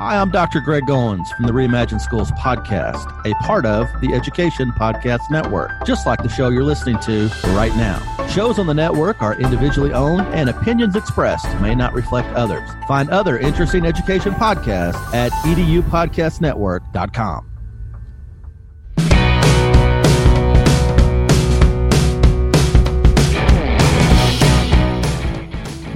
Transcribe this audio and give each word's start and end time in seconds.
Hi, 0.00 0.16
I'm 0.16 0.30
Dr. 0.30 0.60
Greg 0.60 0.88
Owens 0.88 1.30
from 1.32 1.44
the 1.44 1.52
Reimagine 1.52 2.00
Schools 2.00 2.32
podcast, 2.32 3.04
a 3.26 3.34
part 3.44 3.66
of 3.66 3.86
the 4.00 4.14
Education 4.14 4.72
Podcast 4.72 5.30
Network, 5.30 5.70
just 5.84 6.06
like 6.06 6.22
the 6.22 6.28
show 6.30 6.48
you're 6.48 6.64
listening 6.64 6.98
to 7.00 7.26
right 7.48 7.76
now. 7.76 8.00
Shows 8.28 8.58
on 8.58 8.66
the 8.66 8.72
network 8.72 9.20
are 9.20 9.38
individually 9.38 9.92
owned 9.92 10.26
and 10.28 10.48
opinions 10.48 10.96
expressed 10.96 11.46
may 11.60 11.74
not 11.74 11.92
reflect 11.92 12.34
others. 12.34 12.66
Find 12.88 13.10
other 13.10 13.38
interesting 13.38 13.84
education 13.84 14.32
podcasts 14.32 14.96
at 15.12 15.32
edupodcastnetwork.com. 15.32 17.49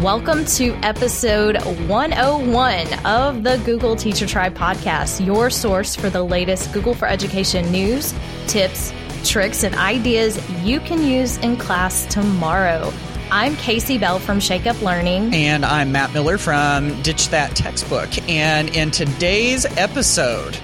Welcome 0.05 0.45
to 0.45 0.75
episode 0.83 1.57
101 1.89 3.07
of 3.07 3.43
the 3.43 3.57
Google 3.65 3.97
Teacher 3.97 4.27
Tribe 4.27 4.55
podcast, 4.55 5.25
your 5.25 5.49
source 5.49 5.97
for 5.97 6.11
the 6.11 6.23
latest 6.23 6.75
Google 6.75 6.93
for 6.93 7.09
Education 7.09 7.73
news, 7.73 8.13
tips, 8.47 8.93
tricks, 9.25 9.65
and 9.65 9.75
ideas 9.77 10.39
you 10.61 10.79
can 10.81 11.03
use 11.03 11.39
in 11.39 11.57
class 11.57 12.05
tomorrow. 12.13 12.93
I'm 13.31 13.55
Kasey 13.55 13.99
Bell 13.99 14.19
from 14.19 14.41
Shake 14.41 14.67
Up 14.67 14.79
Learning. 14.83 15.33
And 15.33 15.65
I'm 15.65 15.91
Matt 15.91 16.13
Miller 16.13 16.37
from 16.37 17.01
Ditch 17.01 17.31
That 17.31 17.57
Textbook. 17.57 18.11
And 18.29 18.77
in 18.77 18.91
today's 18.91 19.65
episode, 19.79 20.55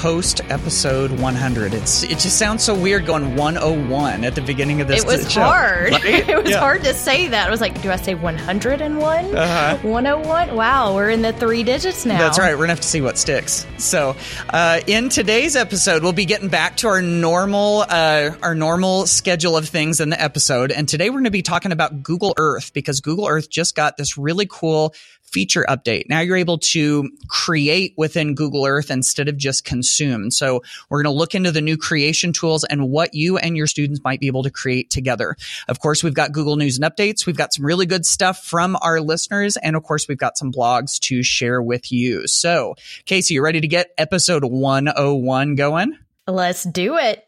post 0.00 0.40
episode 0.48 1.10
100. 1.20 1.74
It's 1.74 2.04
it 2.04 2.18
just 2.18 2.38
sounds 2.38 2.64
so 2.64 2.74
weird 2.74 3.04
going 3.04 3.36
101 3.36 4.24
at 4.24 4.34
the 4.34 4.40
beginning 4.40 4.80
of 4.80 4.88
this. 4.88 5.02
It 5.02 5.06
was 5.06 5.30
show, 5.30 5.42
hard. 5.42 5.92
right? 5.92 6.04
it 6.28 6.42
was 6.42 6.48
Yeah. 6.48 6.58
hard 6.58 6.82
to 6.84 6.94
say 6.94 7.28
that. 7.28 7.46
I 7.46 7.50
was 7.50 7.60
like, 7.60 7.82
do 7.82 7.90
I 7.90 7.96
say 7.96 8.14
101? 8.14 9.36
Uh-huh. 9.36 9.76
101? 9.86 10.56
Wow, 10.56 10.94
we're 10.94 11.10
in 11.10 11.20
the 11.20 11.34
three 11.34 11.62
digits 11.64 12.06
now. 12.06 12.16
That's 12.18 12.38
right. 12.38 12.54
We're 12.54 12.60
gonna 12.60 12.68
have 12.72 12.80
to 12.80 12.88
see 12.88 13.02
what 13.02 13.18
sticks. 13.18 13.66
So, 13.76 14.16
uh, 14.48 14.80
in 14.86 15.10
today's 15.10 15.54
episode, 15.54 16.02
we'll 16.02 16.14
be 16.14 16.24
getting 16.24 16.48
back 16.48 16.78
to 16.78 16.88
our 16.88 17.02
normal, 17.02 17.84
uh, 17.86 18.30
our 18.42 18.54
normal 18.54 19.06
schedule 19.06 19.54
of 19.54 19.68
things 19.68 20.00
in 20.00 20.08
the 20.08 20.20
episode. 20.20 20.72
And 20.72 20.88
today 20.88 21.10
we're 21.10 21.16
going 21.16 21.24
to 21.24 21.30
be 21.30 21.42
talking 21.42 21.72
about 21.72 22.02
Google 22.02 22.32
Earth 22.38 22.72
because 22.72 23.02
Google 23.02 23.26
Earth 23.28 23.50
just 23.50 23.74
got 23.74 23.98
this 23.98 24.16
really 24.16 24.46
cool 24.48 24.94
feature 25.30 25.64
update. 25.68 26.08
Now 26.08 26.20
you're 26.20 26.36
able 26.36 26.58
to 26.58 27.10
create 27.28 27.94
within 27.96 28.34
Google 28.34 28.66
Earth 28.66 28.90
instead 28.90 29.28
of 29.28 29.36
just 29.36 29.64
consume. 29.64 30.30
So 30.30 30.62
we're 30.88 31.02
going 31.02 31.12
to 31.12 31.18
look 31.18 31.34
into 31.34 31.52
the 31.52 31.60
new 31.60 31.76
creation 31.76 32.32
tools 32.32 32.64
and 32.64 32.90
what 32.90 33.14
you 33.14 33.38
and 33.38 33.56
your 33.56 33.66
students 33.66 34.00
might 34.04 34.20
be 34.20 34.26
able 34.26 34.42
to 34.42 34.50
create 34.50 34.90
together. 34.90 35.36
Of 35.68 35.80
course, 35.80 36.02
we've 36.02 36.14
got 36.14 36.32
Google 36.32 36.56
News 36.56 36.78
and 36.78 36.90
updates. 36.90 37.26
We've 37.26 37.36
got 37.36 37.54
some 37.54 37.64
really 37.64 37.86
good 37.86 38.04
stuff 38.04 38.44
from 38.44 38.76
our 38.80 39.00
listeners. 39.00 39.56
And 39.56 39.76
of 39.76 39.82
course, 39.82 40.08
we've 40.08 40.18
got 40.18 40.36
some 40.36 40.52
blogs 40.52 40.98
to 41.00 41.22
share 41.22 41.62
with 41.62 41.92
you. 41.92 42.26
So 42.26 42.74
Kasey, 43.06 43.30
you 43.30 43.42
ready 43.42 43.60
to 43.60 43.68
get 43.68 43.90
episode 43.98 44.44
101 44.44 45.54
going? 45.54 45.98
Let's 46.26 46.64
do 46.64 46.96
it. 46.96 47.26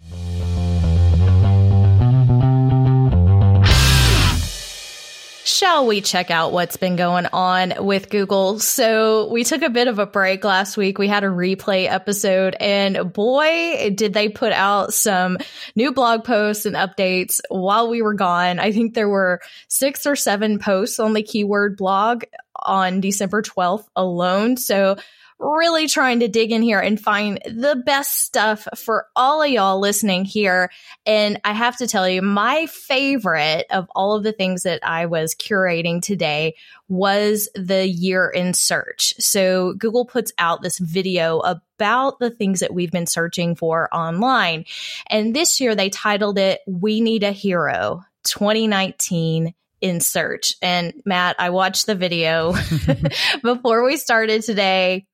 Shall 5.45 5.87
we 5.87 6.01
check 6.01 6.31
out 6.31 6.53
what's 6.53 6.77
been 6.77 6.95
going 6.95 7.27
on 7.33 7.75
with 7.85 8.11
Google? 8.11 8.61
So, 8.61 9.29
we 9.29 9.43
took 9.43 9.63
a 9.63 9.71
bit 9.71 9.89
of 9.89 9.99
a 9.99 10.07
break 10.07 10.45
last 10.45 10.77
week. 10.77 10.99
We 10.99 11.09
had 11.09 11.25
a 11.25 11.29
replay 11.29 11.91
episode, 11.91 12.55
and 12.61 13.13
boy, 13.13 13.91
did 13.93 14.15
they 14.15 14.29
put 14.29 14.53
out 14.53 14.95
some 14.95 15.39
new 15.75 15.93
blog 15.93 16.23
posts 16.23 16.65
and 16.65 16.77
updates 16.77 17.41
while 17.49 17.91
we 17.91 18.03
were 18.03 18.15
gone. 18.15 18.61
I 18.61 18.71
think 18.71 18.95
there 18.95 19.09
were 19.09 19.41
six 19.67 20.07
or 20.07 20.15
seven 20.15 20.61
posts 20.61 21.01
on 21.01 21.13
the 21.13 21.25
keyword 21.25 21.77
blog 21.77 22.23
on 22.55 23.01
December 23.01 23.43
12th 23.43 23.87
alone. 23.97 24.57
So, 24.57 24.97
really 25.43 25.89
trying 25.89 26.21
to 26.21 26.29
dig 26.29 26.53
in 26.53 26.63
here 26.63 26.79
and 26.79 27.01
find 27.01 27.41
the 27.45 27.83
best 27.85 28.25
stuff 28.25 28.67
for 28.77 29.07
all 29.17 29.43
of 29.43 29.51
y'all 29.51 29.81
listening 29.81 30.25
here. 30.25 30.71
And 31.05 31.41
I 31.45 31.53
have 31.53 31.77
to 31.79 31.87
tell 31.87 32.09
you, 32.09 32.23
my 32.23 32.67
favorite 32.67 33.67
of 33.71 33.89
all 33.95 34.17
of 34.17 34.23
the 34.23 34.33
things 34.33 34.63
that 34.63 34.81
I 34.87 35.07
was 35.07 35.35
curating 35.35 36.01
today 36.01 36.55
was 36.89 37.49
the 37.55 37.87
year 37.87 38.29
in 38.29 38.55
search. 38.55 39.15
So 39.19 39.75
Google 39.75 40.05
puts 40.05 40.33
out 40.39 40.63
this 40.63 40.79
video 40.79 41.41
about 41.41 42.19
the 42.21 42.31
things 42.31 42.61
that 42.61 42.73
we've 42.73 42.93
been 42.93 43.07
searching 43.07 43.57
for 43.57 43.93
online. 43.93 44.65
And 45.09 45.35
this 45.35 45.61
year 45.61 45.75
they 45.75 45.91
titled 45.91 46.39
it, 46.39 46.61
We 46.67 47.01
Need 47.01 47.25
a 47.25 47.33
Hero 47.33 48.05
2019 48.25 49.55
in 49.81 50.01
search. 50.01 50.55
And 50.63 50.95
Matt, 51.05 51.37
I 51.41 51.51
watched 51.51 51.87
the 51.87 51.97
video 51.97 52.55
before 53.43 53.85
we 53.85 53.97
started 53.97 54.43
today 54.43 55.07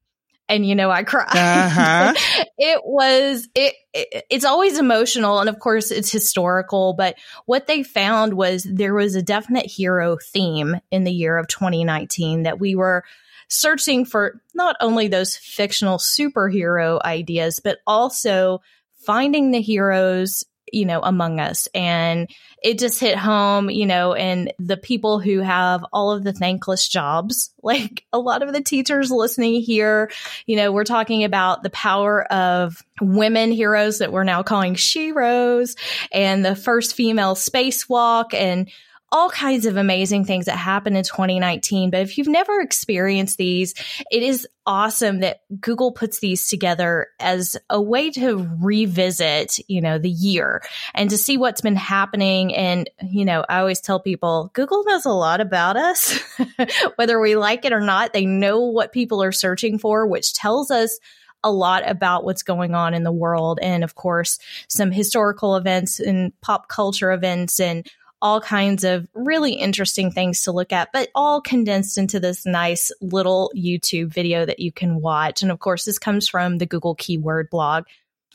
and 0.49 0.67
you 0.67 0.75
know 0.75 0.91
I 0.91 1.03
cried. 1.05 1.29
Uh-huh. 1.37 2.15
it 2.59 2.81
was 2.85 3.49
it, 3.55 3.75
it 3.93 4.25
it's 4.31 4.45
always 4.45 4.79
emotional 4.79 5.41
and 5.41 5.49
of 5.49 5.59
course 5.59 5.91
it's 5.91 6.11
historical, 6.11 6.95
but 6.95 7.17
what 7.47 7.67
they 7.67 7.83
found 7.83 8.35
was 8.35 8.65
there 8.65 8.95
was 8.95 9.15
a 9.15 9.23
definite 9.23 9.67
hero 9.67 10.17
theme 10.17 10.77
in 10.91 11.05
the 11.05 11.13
year 11.13 11.37
of 11.37 11.49
2019 11.49 12.45
that 12.45 12.59
we 12.59 12.75
were 12.75 13.05
searching 13.49 14.05
for 14.05 14.41
not 14.55 14.77
only 14.81 15.09
those 15.09 15.37
fictional 15.37 15.97
superhero 15.99 17.01
ideas 17.03 17.61
but 17.65 17.79
also 17.87 18.61
finding 18.99 19.51
the 19.51 19.61
heroes 19.61 20.45
you 20.73 20.87
know 20.87 21.01
among 21.03 21.41
us. 21.41 21.69
And 21.75 22.29
it 22.63 22.79
just 22.79 22.99
hit 22.99 23.17
home 23.17 23.71
you 23.71 23.87
know 23.87 24.15
and 24.15 24.53
the 24.59 24.77
people 24.77 25.21
who 25.21 25.41
have 25.41 25.85
all 25.93 26.11
of 26.11 26.25
the 26.25 26.33
thankless 26.33 26.89
jobs 26.89 27.53
like 27.63 28.05
a 28.13 28.19
lot 28.19 28.43
of 28.43 28.53
the 28.53 28.61
teachers 28.61 29.11
listening 29.11 29.61
here 29.61 30.11
you 30.47 30.57
know 30.57 30.73
we're 30.73 30.85
talking 30.85 31.25
about 31.25 31.63
the 31.63 31.71
power 31.71 32.23
of 32.33 32.83
women 33.01 33.53
heroes 33.53 33.99
that 33.99 34.13
we're 34.13 34.25
now 34.25 34.43
calling 34.43 34.75
sheroes 34.75 35.77
and 36.13 36.45
the 36.45 36.57
first 36.57 36.95
female 36.95 37.35
spacewalk 37.35 38.35
and 38.35 38.71
all 39.11 39.31
kinds 39.31 39.65
of 39.65 39.77
amazing 39.77 40.25
things 40.25 40.47
that 40.47 40.57
happened 40.57 40.97
in 40.97 41.03
2019. 41.03 41.91
But 41.91 42.03
if 42.03 42.19
you've 42.19 42.29
never 42.29 42.61
experienced 42.61 43.39
these, 43.39 43.75
it 44.11 44.23
is 44.23 44.47
awesome 44.67 45.21
that 45.21 45.41
Google 45.61 45.93
puts 45.93 46.21
these 46.21 46.49
together 46.49 47.09
as 47.19 47.57
a 47.71 47.81
way 47.81 48.11
to 48.11 48.49
revisit, 48.61 49.59
you 49.67 49.81
know, 49.81 49.99
the 49.99 50.11
year 50.11 50.63
and 50.95 51.09
to 51.09 51.17
see 51.17 51.39
what's 51.39 51.63
been 51.63 51.77
happening. 51.77 52.55
And, 52.55 52.91
you 53.03 53.25
know, 53.25 53.45
I 53.49 53.61
always 53.61 53.81
tell 53.81 53.99
people 53.99 54.51
Google 54.53 54.85
knows 54.85 55.07
a 55.07 55.11
lot 55.11 55.41
about 55.41 55.77
us, 55.77 56.19
whether 56.97 57.19
we 57.19 57.35
like 57.35 57.65
it 57.65 57.73
or 57.73 57.81
not. 57.81 58.13
They 58.13 58.27
know 58.27 58.61
what 58.61 58.93
people 58.93 59.23
are 59.23 59.33
searching 59.33 59.79
for, 59.79 60.07
which 60.07 60.35
tells 60.35 60.71
us 60.71 60.99
a 61.43 61.51
lot 61.51 61.89
about 61.89 62.25
what's 62.25 62.43
going 62.43 62.75
on 62.75 62.95
in 62.95 63.05
the 63.05 63.13
world. 63.13 63.59
And 63.63 63.85
of 63.85 63.95
course, 63.95 64.39
some 64.69 64.91
historical 64.91 65.57
events 65.57 66.01
and 66.01 66.39
pop 66.41 66.69
culture 66.69 67.13
events 67.13 67.61
and 67.61 67.87
all 68.21 68.41
kinds 68.41 68.85
of 68.85 69.07
really 69.15 69.53
interesting 69.53 70.11
things 70.11 70.43
to 70.43 70.53
look 70.53 70.73
at, 70.73 70.91
but 70.93 71.09
all 71.15 71.41
condensed 71.41 71.99
into 71.99 72.19
this 72.19 72.45
nice 72.45 72.91
little 73.01 73.51
YouTube 73.57 74.13
video 74.13 74.45
that 74.45 74.59
you 74.59 74.73
can 74.73 75.01
watch. 75.01 75.43
And 75.43 75.51
of 75.51 75.59
course, 75.59 75.85
this 75.85 75.99
comes 75.99 76.29
from 76.29 76.59
the 76.59 76.67
Google 76.67 76.95
Keyword 76.95 77.49
blog. 77.51 77.85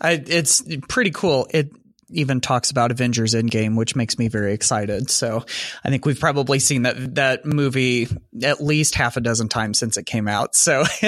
I, 0.01 0.23
it's 0.25 0.63
pretty 0.87 1.11
cool. 1.11 1.47
It 1.51 1.71
even 2.13 2.41
talks 2.41 2.71
about 2.71 2.91
Avengers 2.91 3.33
Endgame, 3.33 3.75
which 3.75 3.95
makes 3.95 4.17
me 4.17 4.27
very 4.27 4.53
excited. 4.53 5.09
So 5.09 5.45
I 5.83 5.89
think 5.89 6.05
we've 6.05 6.19
probably 6.19 6.59
seen 6.59 6.83
that 6.83 7.15
that 7.15 7.45
movie 7.45 8.07
at 8.43 8.61
least 8.61 8.95
half 8.95 9.17
a 9.17 9.21
dozen 9.21 9.49
times 9.49 9.79
since 9.79 9.97
it 9.97 10.05
came 10.05 10.27
out. 10.27 10.55
So 10.55 10.83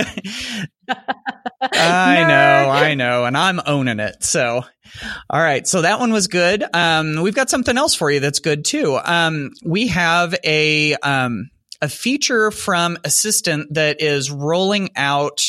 I 1.62 2.26
know, 2.28 2.70
I 2.72 2.94
know, 2.96 3.26
and 3.26 3.38
I'm 3.38 3.60
owning 3.66 4.00
it. 4.00 4.24
So 4.24 4.64
all 5.30 5.42
right, 5.42 5.68
so 5.68 5.82
that 5.82 6.00
one 6.00 6.14
was 6.14 6.28
good. 6.28 6.64
Um, 6.74 7.22
we've 7.22 7.36
got 7.36 7.50
something 7.50 7.78
else 7.78 7.96
for 7.96 8.10
you 8.12 8.20
that's 8.20 8.40
good 8.40 8.66
too. 8.66 9.00
Um, 9.04 9.52
we 9.66 9.88
have 9.88 10.36
a 10.44 10.96
um, 10.96 11.50
a 11.82 11.90
feature 11.90 12.52
from 12.52 12.98
Assistant 13.04 13.74
that 13.74 14.02
is 14.02 14.32
rolling 14.32 14.90
out 14.96 15.42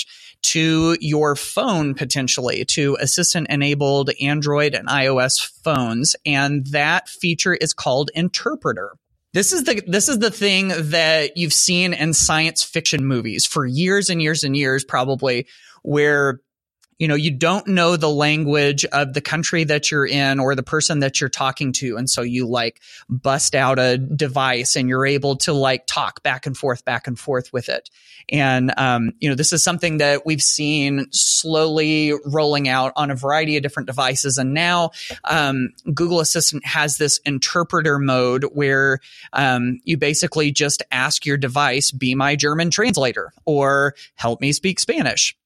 to 0.47 0.97
your 1.01 1.35
phone 1.35 1.95
potentially 1.95 2.65
to 2.65 2.97
assistant 3.01 3.49
enabled 3.51 4.11
Android 4.21 4.75
and 4.75 4.89
iOS 4.89 5.51
phones. 5.65 6.15
And 6.25 6.67
that 6.69 7.09
feature 7.09 7.55
is 7.55 7.73
called 7.73 8.11
Interpreter. 8.15 8.93
This 9.33 9.53
is 9.53 9.65
the 9.65 9.83
this 9.87 10.09
is 10.09 10.19
the 10.19 10.31
thing 10.31 10.69
that 10.69 11.37
you've 11.37 11.53
seen 11.53 11.93
in 11.93 12.15
science 12.15 12.63
fiction 12.63 13.05
movies 13.05 13.45
for 13.45 13.67
years 13.67 14.09
and 14.09 14.23
years 14.23 14.45
and 14.45 14.57
years, 14.57 14.85
probably, 14.85 15.47
where 15.83 16.41
you 16.99 17.09
know, 17.09 17.15
you 17.15 17.31
don't 17.31 17.67
know 17.67 17.97
the 17.97 18.11
language 18.11 18.85
of 18.87 19.13
the 19.13 19.21
country 19.21 19.65
that 19.65 19.91
you're 19.91 20.07
in 20.07 20.41
or 20.41 20.55
the 20.55 20.63
person 20.63 21.01
that 21.01 21.21
you're 21.21 21.29
talking 21.29 21.73
to. 21.73 21.97
And 21.97 22.09
so 22.09 22.23
you 22.23 22.47
like 22.47 22.81
bust 23.09 23.55
out 23.55 23.79
a 23.79 23.99
device 23.99 24.77
and 24.77 24.89
you're 24.89 25.07
able 25.07 25.37
to 25.37 25.53
like 25.53 25.87
talk 25.87 26.23
back 26.23 26.47
and 26.47 26.57
forth, 26.57 26.85
back 26.85 27.07
and 27.07 27.19
forth 27.19 27.53
with 27.53 27.69
it. 27.69 27.91
And, 28.31 28.73
um, 28.79 29.13
you 29.21 29.29
know, 29.29 29.35
this 29.35 29.53
is 29.53 29.63
something 29.63 29.99
that 29.99 30.25
we've 30.25 30.43
seen 30.43 31.07
slowly 31.13 32.13
rolling 32.25 32.69
out 32.69 32.93
on 32.97 33.11
a 33.11 33.15
variety 33.15 33.57
of 33.57 33.63
different 33.63 33.87
devices. 33.87 34.39
And 34.39 34.55
now, 34.55 34.91
um, 35.25 35.71
Google 35.93 36.21
Assistant 36.21 36.65
has 36.67 36.97
this 36.97 37.19
interpreter 37.19 37.99
mode 37.99 38.45
where, 38.53 39.01
um, 39.33 39.81
you 39.85 39.97
basically 39.97 40.51
just 40.51 40.83
ask 40.91 41.27
your 41.27 41.37
device, 41.37 41.91
be 41.91 42.15
my 42.15 42.37
German 42.37 42.71
translator 42.71 43.33
or 43.45 43.95
help 44.15 44.41
me 44.41 44.53
speak 44.53 44.81
Spanish. 44.81 45.37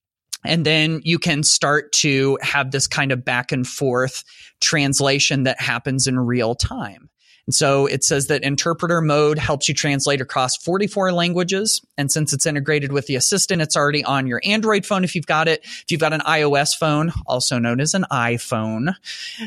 And 0.44 0.64
then 0.64 1.00
you 1.04 1.18
can 1.18 1.42
start 1.42 1.92
to 1.92 2.38
have 2.42 2.70
this 2.70 2.86
kind 2.86 3.12
of 3.12 3.24
back 3.24 3.52
and 3.52 3.66
forth 3.66 4.24
translation 4.60 5.44
that 5.44 5.60
happens 5.60 6.06
in 6.06 6.18
real 6.18 6.54
time. 6.54 7.10
And 7.46 7.54
so 7.54 7.86
it 7.86 8.04
says 8.04 8.28
that 8.28 8.44
interpreter 8.44 9.00
mode 9.00 9.38
helps 9.38 9.68
you 9.68 9.74
translate 9.74 10.20
across 10.20 10.56
44 10.56 11.12
languages. 11.12 11.84
And 11.98 12.12
since 12.12 12.32
it's 12.32 12.46
integrated 12.46 12.92
with 12.92 13.06
the 13.06 13.16
assistant, 13.16 13.60
it's 13.60 13.76
already 13.76 14.04
on 14.04 14.28
your 14.28 14.40
Android 14.44 14.86
phone 14.86 15.02
if 15.02 15.16
you've 15.16 15.26
got 15.26 15.48
it. 15.48 15.60
If 15.64 15.86
you've 15.88 16.00
got 16.00 16.12
an 16.12 16.20
iOS 16.20 16.76
phone, 16.78 17.12
also 17.26 17.58
known 17.58 17.80
as 17.80 17.94
an 17.94 18.04
iPhone, 18.12 18.94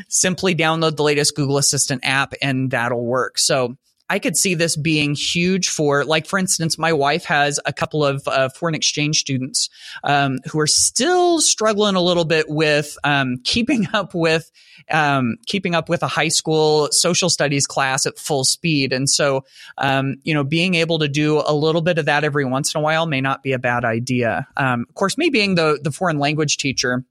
simply 0.08 0.54
download 0.54 0.96
the 0.96 1.02
latest 1.02 1.34
Google 1.34 1.56
Assistant 1.56 2.02
app 2.04 2.34
and 2.42 2.70
that'll 2.70 3.04
work. 3.04 3.38
So 3.38 3.76
I 4.10 4.18
could 4.18 4.36
see 4.36 4.54
this 4.54 4.76
being 4.76 5.14
huge 5.14 5.68
for, 5.70 6.04
like, 6.04 6.26
for 6.26 6.38
instance, 6.38 6.78
my 6.78 6.92
wife 6.92 7.24
has 7.24 7.58
a 7.64 7.72
couple 7.72 8.04
of 8.04 8.26
uh, 8.28 8.50
foreign 8.50 8.74
exchange 8.74 9.18
students 9.18 9.70
um, 10.02 10.40
who 10.50 10.60
are 10.60 10.66
still 10.66 11.40
struggling 11.40 11.94
a 11.94 12.02
little 12.02 12.26
bit 12.26 12.46
with 12.48 12.98
um, 13.02 13.38
keeping 13.44 13.88
up 13.94 14.14
with 14.14 14.50
um, 14.90 15.36
keeping 15.46 15.74
up 15.74 15.88
with 15.88 16.02
a 16.02 16.06
high 16.06 16.28
school 16.28 16.88
social 16.90 17.30
studies 17.30 17.66
class 17.66 18.04
at 18.06 18.18
full 18.18 18.44
speed. 18.44 18.92
And 18.92 19.08
so, 19.08 19.44
um, 19.78 20.16
you 20.22 20.34
know, 20.34 20.44
being 20.44 20.74
able 20.74 20.98
to 20.98 21.08
do 21.08 21.42
a 21.44 21.54
little 21.54 21.80
bit 21.80 21.98
of 21.98 22.06
that 22.06 22.24
every 22.24 22.44
once 22.44 22.74
in 22.74 22.80
a 22.80 22.82
while 22.82 23.06
may 23.06 23.20
not 23.20 23.42
be 23.42 23.52
a 23.52 23.58
bad 23.58 23.84
idea. 23.84 24.46
Um, 24.56 24.84
of 24.88 24.94
course, 24.94 25.16
me 25.16 25.30
being 25.30 25.54
the 25.54 25.78
the 25.82 25.90
foreign 25.90 26.18
language 26.18 26.58
teacher. 26.58 27.04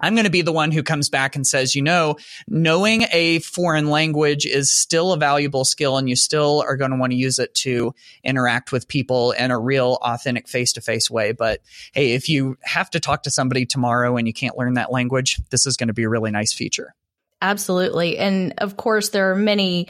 I'm 0.00 0.14
going 0.14 0.24
to 0.24 0.30
be 0.30 0.42
the 0.42 0.52
one 0.52 0.70
who 0.70 0.82
comes 0.82 1.08
back 1.08 1.36
and 1.36 1.46
says, 1.46 1.74
you 1.74 1.82
know, 1.82 2.16
knowing 2.46 3.04
a 3.12 3.40
foreign 3.40 3.90
language 3.90 4.46
is 4.46 4.70
still 4.70 5.12
a 5.12 5.16
valuable 5.16 5.64
skill 5.64 5.96
and 5.96 6.08
you 6.08 6.16
still 6.16 6.62
are 6.66 6.76
going 6.76 6.90
to 6.90 6.96
want 6.96 7.12
to 7.12 7.16
use 7.16 7.38
it 7.38 7.54
to 7.56 7.94
interact 8.22 8.72
with 8.72 8.88
people 8.88 9.32
in 9.32 9.50
a 9.50 9.58
real 9.58 9.98
authentic 10.02 10.48
face 10.48 10.72
to 10.74 10.80
face 10.80 11.10
way. 11.10 11.32
But 11.32 11.60
hey, 11.92 12.12
if 12.12 12.28
you 12.28 12.56
have 12.62 12.90
to 12.90 13.00
talk 13.00 13.24
to 13.24 13.30
somebody 13.30 13.66
tomorrow 13.66 14.16
and 14.16 14.26
you 14.26 14.34
can't 14.34 14.56
learn 14.56 14.74
that 14.74 14.92
language, 14.92 15.40
this 15.50 15.66
is 15.66 15.76
going 15.76 15.88
to 15.88 15.94
be 15.94 16.04
a 16.04 16.08
really 16.08 16.30
nice 16.30 16.52
feature. 16.52 16.94
Absolutely. 17.40 18.18
And 18.18 18.54
of 18.58 18.76
course, 18.76 19.10
there 19.10 19.30
are 19.30 19.36
many 19.36 19.88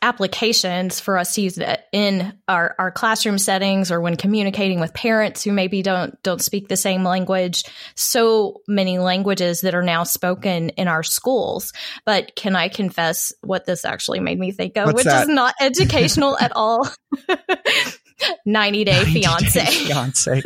applications 0.00 1.00
for 1.00 1.18
us 1.18 1.34
to 1.34 1.40
use 1.40 1.58
in 1.92 2.32
our, 2.46 2.74
our 2.78 2.90
classroom 2.90 3.38
settings 3.38 3.90
or 3.90 4.00
when 4.00 4.16
communicating 4.16 4.78
with 4.78 4.94
parents 4.94 5.42
who 5.42 5.52
maybe 5.52 5.82
don't 5.82 6.20
don't 6.22 6.40
speak 6.40 6.68
the 6.68 6.76
same 6.76 7.02
language. 7.02 7.64
So 7.96 8.60
many 8.68 8.98
languages 8.98 9.62
that 9.62 9.74
are 9.74 9.82
now 9.82 10.04
spoken 10.04 10.70
in 10.70 10.88
our 10.88 11.02
schools. 11.02 11.72
But 12.04 12.34
can 12.36 12.54
i 12.56 12.68
confess 12.68 13.32
what 13.42 13.66
this 13.66 13.84
actually 13.84 14.20
made 14.20 14.38
me 14.38 14.52
think 14.52 14.76
of 14.76 14.86
What's 14.86 14.96
which 14.96 15.04
that? 15.06 15.22
is 15.22 15.28
not 15.28 15.54
educational 15.60 16.38
at 16.38 16.52
all 16.54 16.88
90 18.46 18.84
day 18.84 18.92
90 19.04 19.12
fiance 19.12 19.60
Day 19.60 19.66
fiance. 19.86 20.42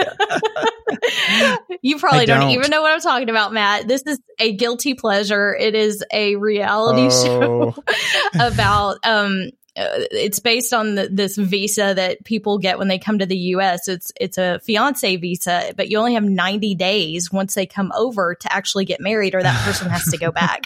you 1.82 1.98
probably 1.98 2.26
don't. 2.26 2.40
don't. 2.40 2.50
even 2.50 2.70
know 2.70 2.82
what 2.82 2.92
I'm 2.92 3.00
talking 3.00 3.30
about, 3.30 3.52
Matt. 3.52 3.88
This 3.88 4.02
is 4.06 4.20
a 4.38 4.52
guilty 4.52 4.94
pleasure. 4.94 5.54
It 5.54 5.74
is 5.74 6.04
a 6.12 6.36
reality 6.36 7.08
Oh. 7.10 7.72
show 7.74 7.82
about 8.40 8.98
um 9.04 9.50
uh, 9.74 10.04
it's 10.10 10.38
based 10.38 10.74
on 10.74 10.96
the, 10.96 11.08
this 11.10 11.34
visa 11.38 11.94
that 11.96 12.22
people 12.24 12.58
get 12.58 12.78
when 12.78 12.88
they 12.88 12.98
come 12.98 13.18
to 13.18 13.24
the 13.24 13.36
U.S. 13.38 13.88
It's 13.88 14.12
it's 14.20 14.36
a 14.36 14.58
fiance 14.62 15.16
visa, 15.16 15.72
but 15.76 15.88
you 15.88 15.96
only 15.96 16.12
have 16.12 16.24
90 16.24 16.74
days 16.74 17.32
once 17.32 17.54
they 17.54 17.64
come 17.64 17.90
over 17.96 18.34
to 18.34 18.52
actually 18.52 18.84
get 18.84 19.00
married, 19.00 19.34
or 19.34 19.42
that 19.42 19.64
person 19.64 19.88
has 19.88 20.04
to 20.10 20.18
go 20.18 20.30
back. 20.30 20.64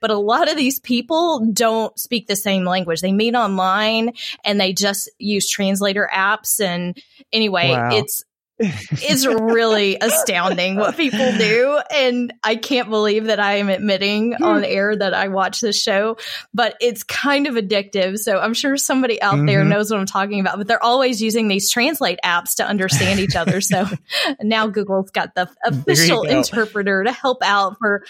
But 0.00 0.10
a 0.10 0.18
lot 0.18 0.50
of 0.50 0.56
these 0.56 0.78
people 0.78 1.46
don't 1.52 1.98
speak 1.98 2.26
the 2.26 2.36
same 2.36 2.64
language. 2.64 3.00
They 3.00 3.12
meet 3.12 3.34
online 3.34 4.12
and 4.44 4.60
they 4.60 4.72
just 4.72 5.10
use 5.18 5.48
translator 5.48 6.08
apps. 6.12 6.60
And 6.60 6.96
anyway, 7.32 7.70
Wow. 7.70 7.90
it's 7.92 8.24
it's 8.60 9.24
really 9.24 9.98
astounding 10.00 10.74
what 10.74 10.96
people 10.96 11.30
do. 11.38 11.80
And 11.94 12.32
I 12.42 12.56
can't 12.56 12.90
believe 12.90 13.26
that 13.26 13.38
I 13.38 13.58
am 13.58 13.68
admitting 13.68 14.34
on 14.42 14.64
air 14.64 14.96
that 14.96 15.14
I 15.14 15.28
watch 15.28 15.60
this 15.60 15.80
show, 15.80 16.16
but 16.52 16.74
it's 16.80 17.04
kind 17.04 17.46
of 17.46 17.54
addictive. 17.54 18.18
So 18.18 18.36
I'm 18.40 18.54
sure 18.54 18.76
somebody 18.76 19.22
out 19.22 19.36
there 19.46 19.62
Mhm. 19.62 19.68
knows 19.68 19.92
what 19.92 20.00
I'm 20.00 20.06
talking 20.06 20.40
about, 20.40 20.58
but 20.58 20.66
they're 20.66 20.82
always 20.82 21.22
using 21.22 21.46
these 21.46 21.70
translate 21.70 22.18
apps 22.24 22.56
to 22.56 22.66
understand 22.66 23.20
each 23.20 23.36
other. 23.36 23.60
So 23.60 23.86
now 24.42 24.66
Google's 24.66 25.10
got 25.10 25.36
the 25.36 25.48
official 25.64 26.24
go. 26.24 26.28
interpreter 26.30 27.04
to 27.04 27.12
help 27.12 27.38
out 27.44 27.76
for 27.78 28.02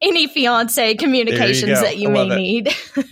any 0.00 0.26
fiance 0.26 0.94
communications 0.96 1.80
go. 1.80 1.82
that 1.82 1.98
you 1.98 2.08
I 2.08 2.12
may 2.12 2.28
need. 2.28 2.74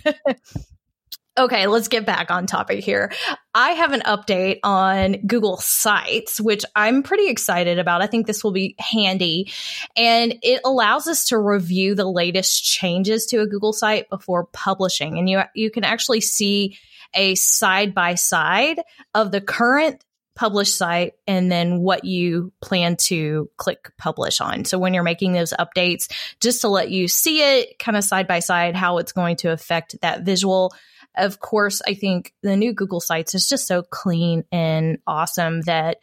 Okay, 1.37 1.67
let's 1.67 1.87
get 1.87 2.03
back 2.03 2.31
on 2.31 2.47
topic 2.47 2.83
here. 2.83 3.11
I 3.53 3.71
have 3.71 3.93
an 3.93 4.01
update 4.01 4.57
on 4.63 5.17
Google 5.27 5.57
Sites, 5.57 6.41
which 6.41 6.65
I'm 6.75 7.03
pretty 7.03 7.29
excited 7.29 7.77
about. 7.77 8.01
I 8.01 8.07
think 8.07 8.25
this 8.25 8.43
will 8.43 8.51
be 8.51 8.75
handy. 8.79 9.51
And 9.95 10.33
it 10.41 10.61
allows 10.65 11.07
us 11.07 11.25
to 11.25 11.37
review 11.37 11.93
the 11.93 12.09
latest 12.09 12.63
changes 12.63 13.27
to 13.27 13.41
a 13.41 13.47
Google 13.47 13.71
site 13.71 14.09
before 14.09 14.45
publishing. 14.51 15.19
And 15.19 15.29
you, 15.29 15.41
you 15.53 15.69
can 15.69 15.83
actually 15.83 16.21
see 16.21 16.75
a 17.13 17.35
side 17.35 17.93
by 17.93 18.15
side 18.15 18.81
of 19.13 19.31
the 19.31 19.39
current 19.39 20.03
published 20.37 20.77
site 20.77 21.15
and 21.27 21.51
then 21.51 21.79
what 21.79 22.05
you 22.05 22.53
plan 22.61 22.95
to 22.95 23.49
click 23.57 23.91
publish 23.97 24.39
on. 24.39 24.63
So 24.63 24.77
when 24.77 24.93
you're 24.93 25.03
making 25.03 25.33
those 25.33 25.51
updates, 25.51 26.09
just 26.39 26.61
to 26.61 26.69
let 26.69 26.89
you 26.91 27.07
see 27.07 27.41
it 27.41 27.79
kind 27.79 27.97
of 27.97 28.03
side 28.03 28.27
by 28.27 28.39
side, 28.39 28.75
how 28.75 28.99
it's 28.99 29.11
going 29.11 29.37
to 29.37 29.51
affect 29.51 29.99
that 30.01 30.21
visual 30.21 30.73
of 31.15 31.39
course, 31.39 31.81
I 31.85 31.95
think 31.95 32.33
the 32.43 32.55
new 32.55 32.73
Google 32.73 32.99
Sites 32.99 33.33
is 33.33 33.49
just 33.49 33.65
so 33.65 33.81
clean 33.81 34.43
and 34.51 34.99
awesome 35.07 35.61
that 35.61 35.97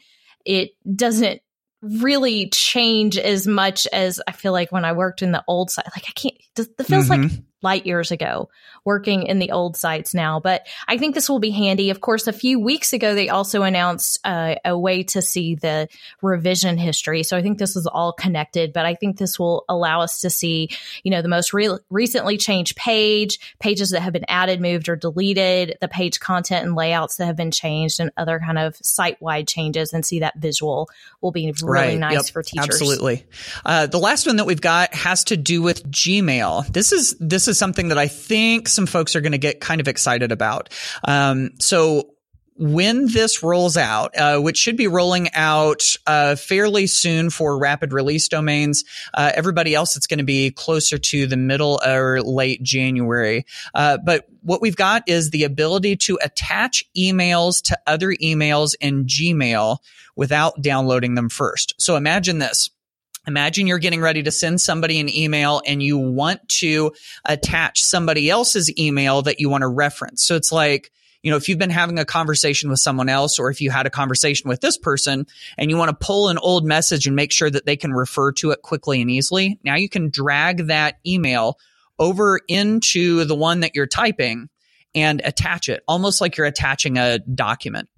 it 0.44 0.72
doesn't 0.92 1.40
really 1.80 2.48
change 2.48 3.16
as 3.16 3.46
much 3.46 3.86
as 3.86 4.20
I 4.26 4.32
feel 4.32 4.52
like 4.52 4.72
when 4.72 4.84
I 4.84 4.92
worked 4.92 5.22
in 5.22 5.30
the 5.30 5.44
old 5.46 5.70
site. 5.70 5.86
Like 5.94 6.06
I 6.08 6.12
can't, 6.12 6.34
it 6.58 6.86
feels 6.86 7.08
like 7.08 7.20
Mhm. 7.20 7.44
Light 7.64 7.86
years 7.86 8.12
ago 8.12 8.48
working 8.84 9.24
in 9.26 9.38
the 9.38 9.50
old 9.50 9.76
sites 9.76 10.14
now. 10.14 10.38
But 10.38 10.66
I 10.86 10.98
think 10.98 11.14
this 11.14 11.28
will 11.28 11.38
be 11.40 11.50
handy. 11.50 11.90
Of 11.90 12.00
course, 12.00 12.26
a 12.26 12.32
few 12.32 12.60
weeks 12.60 12.92
ago, 12.92 13.14
they 13.14 13.30
also 13.30 13.62
announced 13.62 14.20
uh, 14.24 14.56
a 14.64 14.78
way 14.78 15.02
to 15.04 15.22
see 15.22 15.54
the 15.54 15.88
revision 16.22 16.76
history. 16.76 17.22
So 17.22 17.36
I 17.36 17.42
think 17.42 17.58
this 17.58 17.76
is 17.76 17.86
all 17.86 18.12
connected, 18.12 18.72
but 18.72 18.84
I 18.84 18.94
think 18.94 19.16
this 19.16 19.38
will 19.38 19.64
allow 19.68 20.02
us 20.02 20.20
to 20.20 20.30
see, 20.30 20.68
you 21.02 21.10
know, 21.10 21.22
the 21.22 21.28
most 21.28 21.52
re- 21.54 21.78
recently 21.90 22.36
changed 22.36 22.76
page, 22.76 23.38
pages 23.58 23.90
that 23.90 24.00
have 24.00 24.12
been 24.12 24.26
added, 24.28 24.60
moved, 24.60 24.88
or 24.88 24.96
deleted, 24.96 25.78
the 25.80 25.88
page 25.88 26.20
content 26.20 26.66
and 26.66 26.74
layouts 26.74 27.16
that 27.16 27.26
have 27.26 27.36
been 27.36 27.50
changed, 27.50 28.00
and 28.00 28.10
other 28.18 28.38
kind 28.38 28.58
of 28.58 28.76
site 28.76 29.20
wide 29.22 29.48
changes, 29.48 29.92
and 29.94 30.04
see 30.04 30.20
that 30.20 30.38
visual 30.38 30.90
will 31.22 31.32
be 31.32 31.52
really 31.62 31.72
Right. 31.72 31.98
nice 31.98 32.12
Yep. 32.12 32.26
for 32.26 32.42
teachers. 32.42 32.68
Absolutely. 32.68 33.24
Uh, 33.64 33.86
the 33.86 33.98
last 33.98 34.26
one 34.26 34.36
that 34.36 34.44
we've 34.44 34.60
got 34.60 34.94
has 34.94 35.24
to 35.24 35.36
do 35.38 35.62
with 35.62 35.90
Gmail. 35.90 36.70
This 36.70 36.92
is 36.92 37.16
this 37.18 37.48
is 37.48 37.53
something 37.54 37.88
that 37.88 37.98
I 37.98 38.08
think 38.08 38.68
some 38.68 38.86
folks 38.86 39.16
are 39.16 39.20
going 39.20 39.32
to 39.32 39.38
get 39.38 39.60
kind 39.60 39.80
of 39.80 39.88
excited 39.88 40.32
about. 40.32 40.70
Um, 41.06 41.50
so 41.60 42.14
when 42.56 43.06
this 43.06 43.42
rolls 43.42 43.76
out, 43.76 44.16
uh, 44.16 44.38
which 44.38 44.56
should 44.56 44.76
be 44.76 44.86
rolling 44.86 45.28
out 45.34 45.82
uh, 46.06 46.36
fairly 46.36 46.86
soon 46.86 47.30
for 47.30 47.58
rapid 47.58 47.92
release 47.92 48.28
domains, 48.28 48.84
uh, 49.12 49.32
everybody 49.34 49.74
else 49.74 49.96
it's 49.96 50.06
going 50.06 50.18
to 50.18 50.24
be 50.24 50.50
closer 50.50 50.96
to 50.96 51.26
the 51.26 51.36
middle 51.36 51.80
or 51.84 52.22
late 52.22 52.62
January. 52.62 53.44
Uh, 53.74 53.98
but 53.98 54.26
what 54.42 54.60
we've 54.60 54.76
got 54.76 55.02
is 55.08 55.30
the 55.30 55.44
ability 55.44 55.96
to 55.96 56.18
attach 56.22 56.84
emails 56.96 57.60
to 57.62 57.78
other 57.86 58.10
emails 58.10 58.74
in 58.80 59.06
Gmail 59.06 59.78
without 60.14 60.60
downloading 60.62 61.16
them 61.16 61.28
first. 61.28 61.74
So 61.78 61.96
imagine 61.96 62.38
this. 62.38 62.70
Imagine 63.26 63.66
you're 63.66 63.78
getting 63.78 64.00
ready 64.00 64.22
to 64.22 64.30
send 64.30 64.60
somebody 64.60 65.00
an 65.00 65.08
email 65.08 65.62
and 65.66 65.82
you 65.82 65.98
want 65.98 66.46
to 66.60 66.92
attach 67.24 67.82
somebody 67.82 68.28
else's 68.28 68.76
email 68.78 69.22
that 69.22 69.40
you 69.40 69.48
want 69.48 69.62
to 69.62 69.68
reference. 69.68 70.24
So 70.24 70.36
it's 70.36 70.52
like, 70.52 70.90
you 71.22 71.30
know, 71.30 71.38
if 71.38 71.48
you've 71.48 71.58
been 71.58 71.70
having 71.70 71.98
a 71.98 72.04
conversation 72.04 72.68
with 72.68 72.80
someone 72.80 73.08
else 73.08 73.38
or 73.38 73.50
if 73.50 73.62
you 73.62 73.70
had 73.70 73.86
a 73.86 73.90
conversation 73.90 74.48
with 74.48 74.60
this 74.60 74.76
person 74.76 75.26
and 75.56 75.70
you 75.70 75.78
want 75.78 75.88
to 75.88 76.06
pull 76.06 76.28
an 76.28 76.36
old 76.36 76.66
message 76.66 77.06
and 77.06 77.16
make 77.16 77.32
sure 77.32 77.48
that 77.48 77.64
they 77.64 77.76
can 77.76 77.92
refer 77.94 78.30
to 78.32 78.50
it 78.50 78.60
quickly 78.60 79.00
and 79.00 79.10
easily, 79.10 79.58
now 79.64 79.74
you 79.74 79.88
can 79.88 80.10
drag 80.10 80.66
that 80.66 80.96
email 81.06 81.58
over 81.98 82.40
into 82.46 83.24
the 83.24 83.34
one 83.34 83.60
that 83.60 83.74
you're 83.74 83.86
typing 83.86 84.50
and 84.94 85.22
attach 85.24 85.68
it 85.70 85.82
almost 85.88 86.20
like 86.20 86.36
you're 86.36 86.46
attaching 86.46 86.98
a 86.98 87.18
document. 87.20 87.88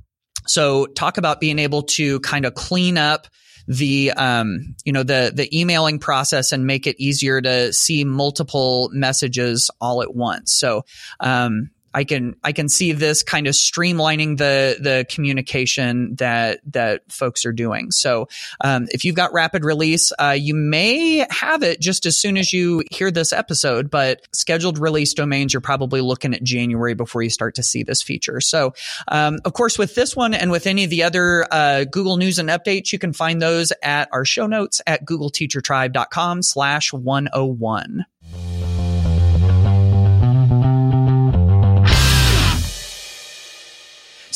So 0.47 0.87
talk 0.87 1.19
about 1.19 1.41
being 1.41 1.59
able 1.59 1.83
to 1.83 2.21
kind 2.21 2.45
of 2.45 2.55
clean 2.55 2.97
up 2.97 3.27
the 3.67 4.13
um, 4.13 4.75
you 4.85 4.93
know 4.93 5.03
the 5.03 5.33
the 5.35 5.59
emailing 5.59 5.99
process 5.99 6.53
and 6.53 6.67
make 6.67 6.87
it 6.87 6.97
easier 6.99 7.41
to 7.41 7.73
see 7.73 8.05
multiple 8.05 8.91
messages 8.93 9.71
all 9.81 10.03
at 10.03 10.15
once. 10.15 10.53
So 10.53 10.85
um, 11.21 11.71
I 11.97 12.05
can 12.05 12.37
I 12.45 12.53
can 12.53 12.69
see 12.69 12.93
this 12.93 13.23
kind 13.23 13.47
of 13.47 13.55
streamlining 13.55 14.37
the 14.37 14.77
the 14.79 15.07
communication 15.09 16.15
that 16.17 16.61
that 16.73 17.11
folks 17.11 17.47
are 17.47 17.55
doing. 17.55 17.91
So 17.91 18.29
um, 18.61 18.87
if 18.91 19.03
you've 19.07 19.17
got 19.17 19.33
rapid 19.33 19.65
release, 19.65 20.13
uh, 20.19 20.37
you 20.39 20.55
may 20.55 21.27
have 21.31 21.63
it 21.63 21.81
just 21.81 22.05
as 22.05 22.19
soon 22.19 22.37
as 22.37 22.53
you 22.53 22.83
hear 22.91 23.11
this 23.11 23.33
episode. 23.33 23.91
But 23.91 24.21
scheduled 24.35 24.79
release 24.79 25.15
domains, 25.15 25.55
you're 25.55 25.63
probably 25.63 26.03
looking 26.03 26.35
at 26.35 26.43
January 26.43 26.93
before 26.93 27.23
you 27.23 27.31
start 27.31 27.55
to 27.55 27.63
see 27.63 27.83
this 27.83 28.03
feature. 28.03 28.43
So 28.43 28.75
um, 29.09 29.39
of 29.47 29.55
course, 29.55 29.79
with 29.79 29.95
this 29.95 30.15
one 30.15 30.35
and 30.35 30.51
with 30.51 30.67
any 30.67 30.85
of 30.85 30.91
the 30.91 31.03
other 31.03 31.47
uh, 31.51 31.85
Google 31.85 32.19
News 32.19 32.39
and 32.39 32.51
updates, 32.51 32.93
you 32.93 32.99
can 32.99 33.15
find 33.15 33.41
those 33.41 33.73
at 33.83 34.11
our 34.13 34.27
show 34.27 34.47
notes 34.47 34.83
at 34.87 35.07
googleteachertribe.com 35.07 36.43
slash 36.43 36.93
101. 36.93 38.05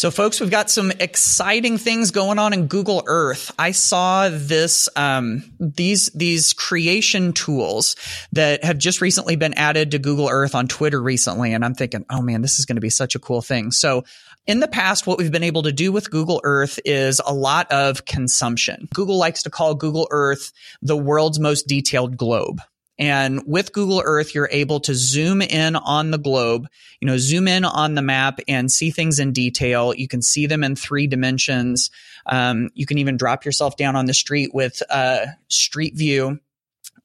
So, 0.00 0.10
folks, 0.10 0.40
we've 0.40 0.50
got 0.50 0.70
some 0.70 0.90
exciting 0.92 1.76
things 1.76 2.10
going 2.10 2.38
on 2.38 2.54
in 2.54 2.68
Google 2.68 3.02
Earth. 3.06 3.52
I 3.58 3.72
saw 3.72 4.30
this, 4.30 4.88
um, 4.96 5.44
these, 5.60 6.06
these 6.14 6.54
creation 6.54 7.34
tools 7.34 7.96
that 8.32 8.64
have 8.64 8.78
just 8.78 9.02
recently 9.02 9.36
been 9.36 9.52
added 9.52 9.90
to 9.90 9.98
Google 9.98 10.30
Earth 10.30 10.54
on 10.54 10.68
Twitter 10.68 11.02
recently. 11.02 11.52
And 11.52 11.62
I'm 11.62 11.74
thinking, 11.74 12.06
oh 12.08 12.22
man, 12.22 12.40
this 12.40 12.58
is 12.58 12.64
going 12.64 12.76
to 12.76 12.80
be 12.80 12.88
such 12.88 13.14
a 13.14 13.18
cool 13.18 13.42
thing. 13.42 13.72
So, 13.72 14.04
in 14.46 14.60
the 14.60 14.68
past, 14.68 15.06
what 15.06 15.18
we've 15.18 15.30
been 15.30 15.42
able 15.42 15.64
to 15.64 15.72
do 15.72 15.92
with 15.92 16.10
Google 16.10 16.40
Earth 16.44 16.80
is 16.86 17.20
a 17.26 17.34
lot 17.34 17.70
of 17.70 18.06
consumption. 18.06 18.88
Google 18.94 19.18
likes 19.18 19.42
to 19.42 19.50
call 19.50 19.74
Google 19.74 20.08
Earth 20.10 20.50
the 20.80 20.96
world's 20.96 21.38
most 21.38 21.68
detailed 21.68 22.16
globe. 22.16 22.62
And 23.00 23.42
with 23.46 23.72
Google 23.72 24.02
Earth, 24.04 24.34
you're 24.34 24.50
able 24.52 24.78
to 24.80 24.94
zoom 24.94 25.40
in 25.40 25.74
on 25.74 26.10
the 26.10 26.18
globe, 26.18 26.68
you 27.00 27.06
know, 27.06 27.16
zoom 27.16 27.48
in 27.48 27.64
on 27.64 27.94
the 27.94 28.02
map 28.02 28.40
and 28.46 28.70
see 28.70 28.90
things 28.90 29.18
in 29.18 29.32
detail. 29.32 29.94
You 29.94 30.06
can 30.06 30.20
see 30.20 30.46
them 30.46 30.62
in 30.62 30.76
three 30.76 31.06
dimensions. 31.06 31.90
Um, 32.26 32.68
you 32.74 32.84
can 32.84 32.98
even 32.98 33.16
drop 33.16 33.46
yourself 33.46 33.78
down 33.78 33.96
on 33.96 34.04
the 34.04 34.12
street 34.12 34.50
with 34.52 34.82
uh, 34.90 35.26
Street 35.48 35.94
View. 35.96 36.40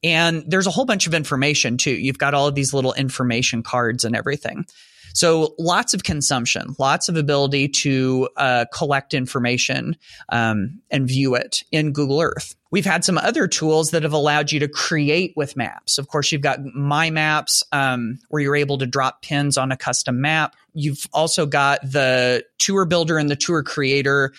And 0.04 0.44
there's 0.46 0.66
a 0.66 0.70
whole 0.70 0.84
bunch 0.84 1.06
of 1.06 1.14
information 1.14 1.78
too. 1.78 1.92
You've 1.92 2.18
got 2.18 2.34
all 2.34 2.46
of 2.46 2.54
these 2.54 2.74
little 2.74 2.92
information 2.92 3.62
cards 3.62 4.04
and 4.04 4.14
everything. 4.14 4.66
So 5.16 5.54
lots 5.58 5.94
of 5.94 6.02
consumption, 6.02 6.76
lots 6.78 7.08
of 7.08 7.16
ability 7.16 7.68
to 7.68 8.28
uh, 8.36 8.66
collect 8.70 9.14
information 9.14 9.96
um, 10.28 10.82
and 10.90 11.08
view 11.08 11.34
it 11.34 11.62
in 11.72 11.92
Google 11.92 12.20
Earth. 12.20 12.54
We've 12.70 12.84
had 12.84 13.02
some 13.02 13.16
other 13.16 13.48
tools 13.48 13.92
that 13.92 14.02
have 14.02 14.12
allowed 14.12 14.52
you 14.52 14.60
to 14.60 14.68
create 14.68 15.32
with 15.34 15.56
maps. 15.56 15.96
Of 15.96 16.08
course, 16.08 16.30
you've 16.30 16.42
got 16.42 16.62
My 16.66 17.08
Maps, 17.08 17.62
um, 17.72 18.18
where 18.28 18.42
you're 18.42 18.56
able 18.56 18.76
to 18.76 18.86
drop 18.86 19.22
pins 19.22 19.56
on 19.56 19.72
a 19.72 19.76
custom 19.78 20.20
map. 20.20 20.54
You've 20.74 21.06
also 21.14 21.46
got 21.46 21.80
the 21.80 22.44
Tour 22.58 22.84
Builder 22.84 23.16
and 23.16 23.30
the 23.30 23.36
Tour 23.36 23.62
Creator. 23.62 24.34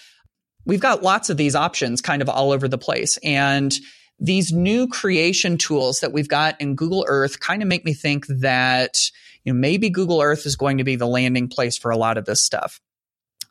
We've 0.66 0.80
got 0.80 1.02
lots 1.02 1.32
of 1.32 1.38
these 1.38 1.56
options 1.56 2.02
kind 2.02 2.22
of 2.22 2.30
all 2.30 2.52
over 2.52 2.68
the 2.68 2.78
place. 2.78 3.18
And 3.24 3.76
these 4.20 4.52
new 4.52 4.88
creation 4.88 5.58
tools 5.58 6.02
that 6.02 6.14
we've 6.14 6.30
got 6.30 6.62
in 6.62 6.76
Google 6.76 7.04
Earth 7.08 7.40
kind 7.40 7.64
of 7.64 7.68
make 7.68 7.84
me 7.84 7.96
think 7.96 8.28
that 8.28 9.10
you 9.48 9.54
know, 9.54 9.60
maybe 9.60 9.90
Google 9.90 10.22
Earth 10.22 10.46
is 10.46 10.58
going 10.58 10.80
to 10.80 10.84
be 10.84 10.98
the 10.98 11.08
landing 11.08 11.48
place 11.48 11.78
for 11.78 11.90
a 11.90 11.96
lot 11.96 12.18
of 12.18 12.26
this 12.26 12.42
stuff. 12.42 12.82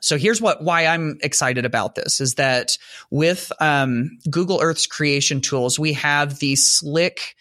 So 0.00 0.18
here's 0.18 0.42
what 0.42 0.62
why 0.62 0.84
I'm 0.84 1.16
excited 1.22 1.64
about 1.64 1.94
this 1.94 2.20
is 2.20 2.34
that 2.34 2.76
with 3.10 3.50
um, 3.60 4.18
Google 4.30 4.60
Earth's 4.60 4.86
creation 4.86 5.40
tools, 5.40 5.78
we 5.78 5.94
have 5.94 6.38
the 6.38 6.54
slick 6.54 7.34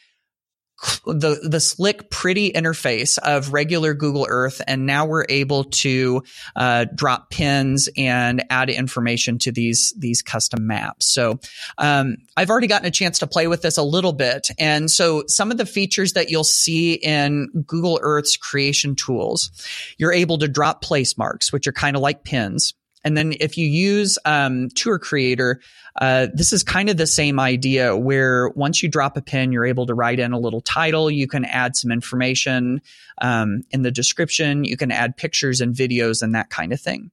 the 1.05 1.39
the 1.47 1.59
slick, 1.59 2.09
pretty 2.09 2.51
interface 2.51 3.17
of 3.17 3.53
regular 3.53 3.93
Google 3.93 4.25
Earth, 4.27 4.61
and 4.67 4.85
now 4.85 5.05
we're 5.05 5.25
able 5.29 5.65
to 5.65 6.23
uh, 6.55 6.85
drop 6.93 7.29
pins 7.29 7.89
and 7.97 8.43
add 8.49 8.69
information 8.69 9.39
to 9.39 9.51
these 9.51 9.93
these 9.97 10.21
custom 10.21 10.67
maps. 10.67 11.05
So 11.05 11.39
um, 11.77 12.17
I've 12.35 12.49
already 12.49 12.67
gotten 12.67 12.87
a 12.87 12.91
chance 12.91 13.19
to 13.19 13.27
play 13.27 13.47
with 13.47 13.61
this 13.61 13.77
a 13.77 13.83
little 13.83 14.13
bit, 14.13 14.49
and 14.59 14.89
so 14.91 15.23
some 15.27 15.51
of 15.51 15.57
the 15.57 15.65
features 15.65 16.13
that 16.13 16.29
you'll 16.29 16.43
see 16.43 16.93
in 16.93 17.47
Google 17.65 17.99
Earth's 18.01 18.37
creation 18.37 18.95
tools, 18.95 19.51
you're 19.97 20.13
able 20.13 20.37
to 20.39 20.47
drop 20.47 20.81
place 20.81 21.17
marks, 21.17 21.53
which 21.53 21.67
are 21.67 21.73
kind 21.73 21.95
of 21.95 22.01
like 22.01 22.23
pins. 22.23 22.73
And 23.05 23.15
then 23.15 23.35
if 23.39 23.57
you 23.57 23.67
use 23.67 24.17
um, 24.25 24.69
Tour 24.69 24.97
Creator, 24.97 25.61
uh, 25.95 26.27
this 26.33 26.51
is 26.51 26.63
kind 26.63 26.89
of 26.89 26.97
the 26.97 27.07
same 27.07 27.39
idea 27.39 27.95
where 27.95 28.49
once 28.49 28.83
you 28.83 28.89
drop 28.89 29.15
a 29.15 29.21
pin, 29.21 29.51
you're 29.51 29.65
able 29.65 29.85
to 29.85 29.93
write 29.93 30.19
in 30.19 30.33
a 30.33 30.39
little 30.39 30.61
title. 30.61 31.09
You 31.09 31.27
can 31.27 31.45
add 31.45 31.75
some 31.75 31.91
information 31.91 32.81
um, 33.21 33.61
in 33.71 33.81
the 33.81 33.91
description. 33.91 34.65
You 34.65 34.75
can 34.75 34.91
add 34.91 35.15
pictures 35.15 35.61
and 35.61 35.73
videos 35.73 36.21
and 36.21 36.35
that 36.35 36.49
kind 36.49 36.73
of 36.73 36.81
thing. 36.81 37.11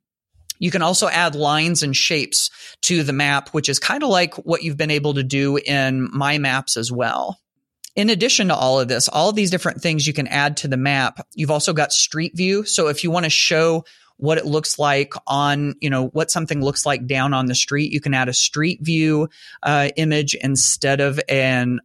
You 0.59 0.71
can 0.71 0.83
also 0.83 1.09
add 1.09 1.35
lines 1.35 1.83
and 1.83 1.95
shapes 1.95 2.51
to 2.83 3.03
the 3.03 3.13
map, 3.13 3.49
which 3.51 3.69
is 3.69 3.79
kind 3.79 4.03
of 4.03 4.09
like 4.09 4.35
what 4.37 4.63
you've 4.63 4.77
been 4.77 4.93
able 4.93 5.15
to 5.15 5.25
do 5.25 5.57
in 5.57 6.09
My 6.13 6.39
Maps 6.39 6.77
as 6.77 6.91
well. 6.91 7.41
In 7.95 8.11
addition 8.11 8.49
to 8.49 8.55
all 8.55 8.81
of 8.81 8.89
this, 8.89 9.09
all 9.09 9.29
of 9.29 9.37
these 9.37 9.51
different 9.51 9.83
things 9.83 10.07
you 10.07 10.13
can 10.13 10.27
add 10.29 10.59
to 10.59 10.69
the 10.69 10.77
map, 10.77 11.27
you've 11.35 11.51
also 11.51 11.73
got 11.73 11.93
Street 11.93 12.37
View. 12.37 12.65
So 12.65 12.89
if 12.89 13.05
you 13.05 13.11
want 13.11 13.25
to 13.25 13.31
show 13.31 13.85
what 14.17 14.39
it 14.39 14.47
looks 14.47 14.79
like 14.79 15.15
on, 15.27 15.75
you 15.81 15.91
know, 15.91 16.09
what 16.09 16.31
something 16.31 16.63
looks 16.63 16.87
like 16.87 17.07
down 17.07 17.35
on 17.35 17.47
the 17.47 17.55
street. 17.55 17.93
You 17.93 18.01
can 18.01 18.15
add 18.15 18.29
a 18.29 18.35
street 18.35 18.81
view 18.83 19.29
uh, 19.63 19.91
image 19.97 20.35
instead 20.35 21.01
of 21.01 21.21
an 21.29 21.81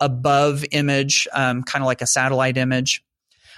above 0.00 0.64
image, 0.72 1.28
um, 1.32 1.62
kind 1.62 1.82
of 1.82 1.86
like 1.86 2.02
a 2.02 2.06
satellite 2.06 2.56
image. 2.56 3.04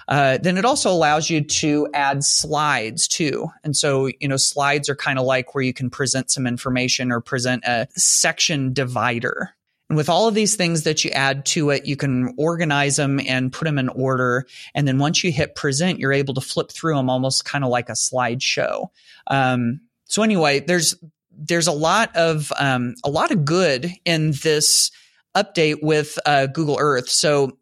Uh, 0.06 0.38
then 0.38 0.58
it 0.58 0.64
also 0.64 0.90
allows 0.90 1.30
you 1.30 1.40
to 1.40 1.88
add 1.94 2.22
slides 2.22 3.08
too. 3.08 3.48
And 3.62 3.74
so, 3.74 4.10
you 4.20 4.28
know, 4.28 4.36
slides 4.36 4.88
are 4.88 4.96
kind 4.96 5.18
of 5.18 5.24
like 5.24 5.54
where 5.54 5.64
you 5.64 5.72
can 5.72 5.88
present 5.88 6.30
some 6.30 6.46
information 6.46 7.10
or 7.10 7.20
present 7.20 7.64
a 7.64 7.88
section 7.96 8.72
divider. 8.74 9.53
And 9.88 9.96
with 9.96 10.08
all 10.08 10.28
of 10.28 10.34
these 10.34 10.56
things 10.56 10.84
that 10.84 11.04
you 11.04 11.10
add 11.10 11.44
to 11.46 11.70
it, 11.70 11.86
you 11.86 11.96
can 11.96 12.34
organize 12.38 12.96
them 12.96 13.20
and 13.20 13.52
put 13.52 13.66
them 13.66 13.78
in 13.78 13.88
order. 13.90 14.46
And 14.74 14.88
then 14.88 14.98
once 14.98 15.22
you 15.22 15.30
hit 15.30 15.54
present, 15.54 15.98
you're 15.98 16.12
able 16.12 16.34
to 16.34 16.40
flip 16.40 16.70
through 16.70 16.96
them 16.96 17.10
almost 17.10 17.44
kind 17.44 17.64
of 17.64 17.70
like 17.70 17.90
a 17.90 17.92
slideshow. 17.92 18.88
Um, 19.26 19.80
so 20.04 20.22
anyway, 20.22 20.60
there's 20.60 20.94
there's 21.36 21.66
a 21.66 21.72
lot 21.72 22.14
of 22.16 22.52
um, 22.58 22.94
a 23.04 23.10
lot 23.10 23.30
of 23.30 23.44
good 23.44 23.90
in 24.04 24.32
this 24.42 24.90
update 25.36 25.82
with 25.82 26.18
uh, 26.24 26.46
Google 26.46 26.76
Earth. 26.78 27.08
So 27.08 27.58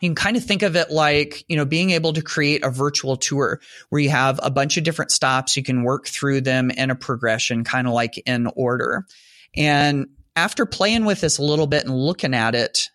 you 0.00 0.10
can 0.10 0.14
kind 0.14 0.36
of 0.36 0.44
think 0.44 0.62
of 0.62 0.76
it 0.76 0.90
like, 0.90 1.44
you 1.48 1.56
know, 1.56 1.64
being 1.64 1.90
able 1.90 2.12
to 2.12 2.22
create 2.22 2.64
a 2.64 2.70
virtual 2.70 3.16
tour 3.16 3.60
where 3.88 4.00
you 4.00 4.10
have 4.10 4.38
a 4.42 4.50
bunch 4.50 4.76
of 4.76 4.84
different 4.84 5.10
stops. 5.10 5.56
You 5.56 5.62
can 5.62 5.82
work 5.82 6.06
through 6.06 6.42
them 6.42 6.70
in 6.70 6.90
a 6.90 6.94
progression, 6.94 7.64
kind 7.64 7.86
of 7.86 7.94
like 7.94 8.22
in 8.26 8.48
order. 8.54 9.06
And 9.56 10.08
after 10.36 10.66
playing 10.66 11.04
with 11.04 11.20
this 11.20 11.38
a 11.38 11.42
little 11.42 11.66
bit 11.66 11.84
and 11.84 11.96
looking 11.96 12.34
at 12.34 12.54
it, 12.54 12.90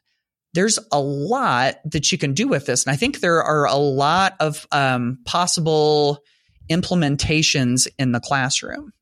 there's 0.53 0.79
a 0.91 0.99
lot 0.99 1.75
that 1.85 2.11
you 2.11 2.17
can 2.17 2.33
do 2.33 2.47
with 2.47 2.65
this. 2.65 2.85
And 2.85 2.93
I 2.93 2.95
think 2.95 3.19
there 3.19 3.43
are 3.43 3.65
a 3.65 3.75
lot 3.75 4.35
of 4.39 4.67
um, 4.71 5.19
possible 5.25 6.19
implementations 6.69 7.87
in 7.97 8.11
the 8.11 8.19
classroom. 8.19 8.93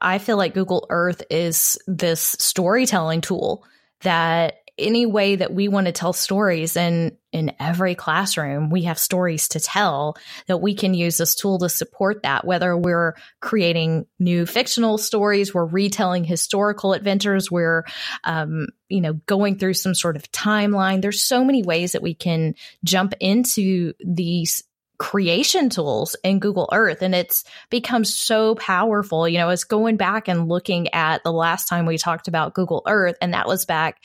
I 0.00 0.18
feel 0.18 0.36
like 0.36 0.54
Google 0.54 0.86
Earth 0.90 1.22
is 1.30 1.78
this 1.86 2.36
storytelling 2.38 3.20
tool 3.20 3.64
that 4.02 4.56
any 4.78 5.06
way 5.06 5.36
that 5.36 5.52
we 5.52 5.68
want 5.68 5.86
to 5.86 5.92
tell 5.92 6.12
stories 6.12 6.76
and 6.76 7.16
in 7.32 7.52
every 7.58 7.94
classroom 7.94 8.70
we 8.70 8.82
have 8.82 8.98
stories 8.98 9.48
to 9.48 9.60
tell 9.60 10.16
that 10.46 10.58
we 10.58 10.74
can 10.74 10.94
use 10.94 11.16
this 11.18 11.34
tool 11.34 11.58
to 11.58 11.68
support 11.68 12.22
that 12.22 12.44
whether 12.44 12.76
we're 12.76 13.14
creating 13.40 14.06
new 14.18 14.46
fictional 14.46 14.98
stories 14.98 15.52
we're 15.52 15.64
retelling 15.64 16.24
historical 16.24 16.92
adventures 16.92 17.50
we're 17.50 17.84
um, 18.24 18.66
you 18.88 19.00
know 19.00 19.14
going 19.26 19.58
through 19.58 19.74
some 19.74 19.94
sort 19.94 20.16
of 20.16 20.30
timeline. 20.32 21.02
There's 21.02 21.22
so 21.22 21.44
many 21.44 21.62
ways 21.62 21.92
that 21.92 22.02
we 22.02 22.14
can 22.14 22.54
jump 22.84 23.14
into 23.20 23.94
these 24.04 24.62
creation 24.98 25.70
tools 25.70 26.16
in 26.22 26.38
Google 26.38 26.68
Earth 26.72 27.02
and 27.02 27.14
it's 27.14 27.44
become 27.70 28.04
so 28.04 28.54
powerful. 28.54 29.28
You 29.28 29.38
know, 29.38 29.50
it's 29.50 29.64
going 29.64 29.96
back 29.96 30.28
and 30.28 30.48
looking 30.48 30.92
at 30.94 31.22
the 31.24 31.32
last 31.32 31.68
time 31.68 31.86
we 31.86 31.98
talked 31.98 32.28
about 32.28 32.54
Google 32.54 32.82
Earth 32.86 33.16
and 33.20 33.34
that 33.34 33.46
was 33.46 33.66
back 33.66 34.00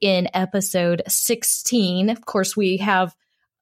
in 0.00 0.28
episode 0.34 1.02
16. 1.06 2.10
Of 2.10 2.24
course, 2.24 2.56
we 2.56 2.78
have 2.78 3.14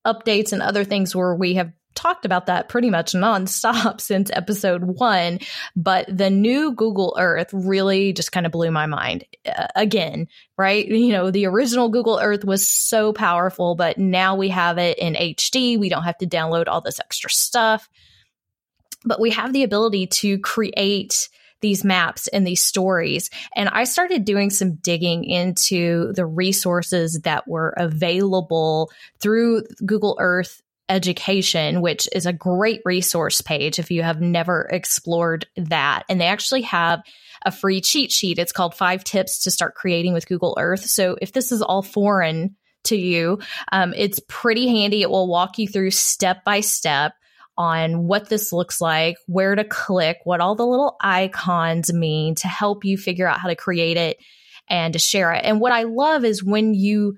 updates 0.07 0.53
and 0.53 0.62
other 0.62 0.85
things 0.85 1.17
where 1.17 1.35
we 1.35 1.55
have 1.55 1.73
talked 1.94 2.24
about 2.24 2.46
that 2.46 2.68
pretty 2.68 2.90
much 2.90 3.12
nonstop 3.12 4.00
since 4.00 4.30
episode 4.32 4.84
one. 4.84 5.38
But 5.76 6.06
the 6.14 6.30
new 6.30 6.72
Google 6.72 7.16
Earth 7.18 7.50
really 7.52 8.12
just 8.12 8.32
kind 8.32 8.46
of 8.46 8.52
blew 8.52 8.70
my 8.70 8.86
mind 8.86 9.24
uh, 9.46 9.68
again, 9.74 10.28
right? 10.58 10.86
You 10.86 11.12
know, 11.12 11.30
the 11.30 11.46
original 11.46 11.88
Google 11.88 12.18
Earth 12.20 12.44
was 12.44 12.66
so 12.66 13.12
powerful, 13.12 13.74
but 13.74 13.98
now 13.98 14.36
we 14.36 14.48
have 14.50 14.78
it 14.78 14.98
in 14.98 15.14
HD. 15.14 15.78
We 15.78 15.88
don't 15.88 16.04
have 16.04 16.18
to 16.18 16.26
download 16.26 16.68
all 16.68 16.80
this 16.80 17.00
extra 17.00 17.30
stuff, 17.30 17.88
but 19.04 19.20
we 19.20 19.30
have 19.30 19.52
the 19.52 19.62
ability 19.62 20.06
to 20.08 20.38
create 20.38 21.28
these 21.64 21.82
maps 21.82 22.28
and 22.28 22.46
these 22.46 22.62
stories. 22.62 23.30
And 23.56 23.70
I 23.70 23.84
started 23.84 24.26
doing 24.26 24.50
some 24.50 24.74
digging 24.74 25.24
into 25.24 26.12
the 26.12 26.26
resources 26.26 27.20
that 27.22 27.48
were 27.48 27.72
available 27.78 28.90
through 29.18 29.62
Google 29.86 30.18
Earth 30.20 30.60
education, 30.88 31.81
which 31.81 32.09
is 32.12 32.26
a 32.26 32.33
great 32.33 32.81
resource 32.85 33.41
page 33.41 33.79
if 33.79 33.91
you 33.91 34.03
have 34.03 34.21
never 34.21 34.69
explored 34.71 35.47
that. 35.57 36.05
And 36.09 36.21
they 36.21 36.26
actually 36.26 36.62
have 36.62 37.03
a 37.45 37.50
free 37.50 37.81
cheat 37.81 38.12
sheet. 38.12 38.38
It's 38.38 38.53
called 38.53 38.75
Five 38.75 39.05
Tips 39.05 39.45
to 39.45 39.50
Start 39.50 39.75
Creating 39.75 40.12
with 40.12 40.29
Google 40.29 40.57
Earth. 40.59 40.85
So 40.85 41.17
if 41.21 41.33
this 41.33 41.53
is 41.53 41.62
all 41.62 41.83
foreign 41.83 42.57
to 42.85 42.97
you, 42.97 43.38
um, 43.73 43.95
it's 43.97 44.21
pretty 44.29 44.69
handy. 44.69 45.03
It 45.03 45.11
will 45.11 45.29
walk 45.29 45.59
you 45.59 45.69
through 45.69 45.91
step 45.91 46.45
by 46.45 46.61
step 46.61 47.14
on 47.57 48.07
what 48.07 48.29
this 48.29 48.53
looks 48.53 48.81
like, 48.81 49.17
where 49.26 49.55
to 49.55 49.64
click, 49.64 50.19
what 50.25 50.41
all 50.41 50.55
the 50.55 50.67
little 50.67 50.97
icons 51.00 51.93
mean 51.93 52.35
to 52.37 52.49
help 52.49 52.85
you 52.85 52.99
figure 52.99 53.29
out 53.29 53.41
how 53.41 53.49
to 53.49 53.57
create 53.57 53.97
it 53.97 54.19
and 54.69 54.93
to 54.95 54.99
share 54.99 55.33
it. 55.33 55.45
And 55.45 55.61
what 55.61 55.73
I 55.73 55.85
love 55.85 56.25
is 56.25 56.43
when 56.43 56.75
you 56.75 57.17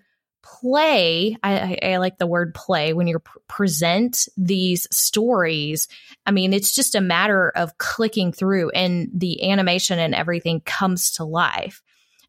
play, 0.61 1.37
I, 1.43 1.79
I, 1.83 1.97
like 1.97 2.19
the 2.19 2.27
word 2.27 2.55
play, 2.55 2.93
when 2.93 3.09
you 3.09 3.19
present 3.49 4.29
these 4.37 4.87
stories, 4.91 5.89
I 6.25 6.31
mean, 6.31 6.53
it's 6.53 6.75
just 6.75 6.95
a 6.95 7.01
matter 7.01 7.51
of 7.51 7.79
clicking 7.79 8.33
through 8.33 8.71
and 8.71 9.09
the 9.13 9.51
animation 9.51 9.99
and 9.99 10.15
everything 10.15 10.61
comes 10.61 11.13
to 11.13 11.25
life. 11.25 11.83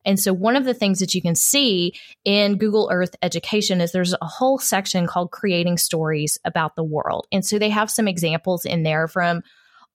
And 0.03 0.19
so 0.19 0.33
one 0.33 0.55
of 0.55 0.65
the 0.65 0.73
things 0.73 0.99
that 0.99 1.13
you 1.13 1.21
can 1.21 1.35
see 1.35 1.93
in 2.23 2.57
Google 2.57 2.89
Earth 2.91 3.15
Education 3.21 3.81
is 3.81 3.91
there's 3.91 4.13
a 4.13 4.25
whole 4.25 4.57
section 4.57 5.05
called 5.05 5.31
creating 5.31 5.77
stories 5.77 6.39
about 6.45 6.75
the 6.75 6.83
world. 6.83 7.27
And 7.31 7.45
so 7.45 7.59
they 7.59 7.69
have 7.69 7.91
some 7.91 8.07
examples 8.07 8.65
in 8.65 8.83
there 8.83 9.07
from 9.07 9.43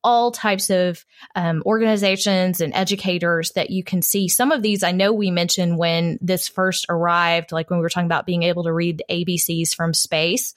all 0.04 0.32
types 0.32 0.70
of 0.70 1.04
um, 1.34 1.62
organizations 1.64 2.60
and 2.60 2.74
educators 2.74 3.52
that 3.52 3.70
you 3.70 3.84
can 3.84 4.02
see. 4.02 4.28
Some 4.28 4.52
of 4.52 4.62
these 4.62 4.82
I 4.82 4.92
know 4.92 5.12
we 5.12 5.30
mentioned 5.30 5.78
when 5.78 6.18
this 6.20 6.48
first 6.48 6.86
arrived, 6.88 7.52
like 7.52 7.70
when 7.70 7.78
we 7.78 7.82
were 7.82 7.90
talking 7.90 8.06
about 8.06 8.26
being 8.26 8.42
able 8.42 8.64
to 8.64 8.72
read 8.72 8.98
the 8.98 9.24
ABCs 9.24 9.74
from 9.74 9.94
space. 9.94 10.54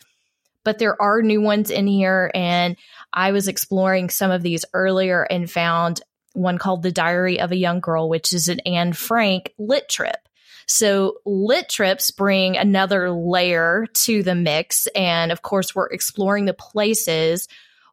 But 0.63 0.79
there 0.79 0.99
are 0.99 1.21
new 1.21 1.41
ones 1.41 1.69
in 1.69 1.85
here. 1.85 2.31
And 2.33 2.75
I 3.13 3.31
was 3.31 3.47
exploring 3.47 4.09
some 4.09 4.31
of 4.31 4.41
these 4.41 4.65
earlier 4.73 5.21
and 5.21 5.49
found 5.49 6.01
one 6.33 6.57
called 6.57 6.83
The 6.83 6.91
Diary 6.91 7.39
of 7.39 7.51
a 7.51 7.57
Young 7.57 7.79
Girl, 7.79 8.09
which 8.09 8.33
is 8.33 8.47
an 8.47 8.59
Anne 8.61 8.93
Frank 8.93 9.53
lit 9.57 9.87
trip. 9.87 10.17
So 10.67 11.19
lit 11.25 11.69
trips 11.69 12.11
bring 12.11 12.57
another 12.57 13.11
layer 13.11 13.85
to 13.93 14.23
the 14.23 14.35
mix. 14.35 14.87
And 14.87 15.31
of 15.31 15.41
course, 15.41 15.75
we're 15.75 15.87
exploring 15.87 16.45
the 16.45 16.53
places 16.53 17.47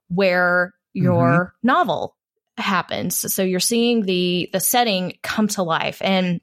where 0.09 0.75
your 0.93 1.55
mm-hmm. 1.63 1.67
novel 1.67 2.17
happens. 2.59 3.33
So 3.33 3.43
you're 3.43 3.61
seeing 3.61 4.03
the 4.03 4.49
the 4.53 4.61
setting 4.61 5.19
come 5.23 5.49
to 5.49 5.63
life. 5.63 6.01
And 6.03 6.41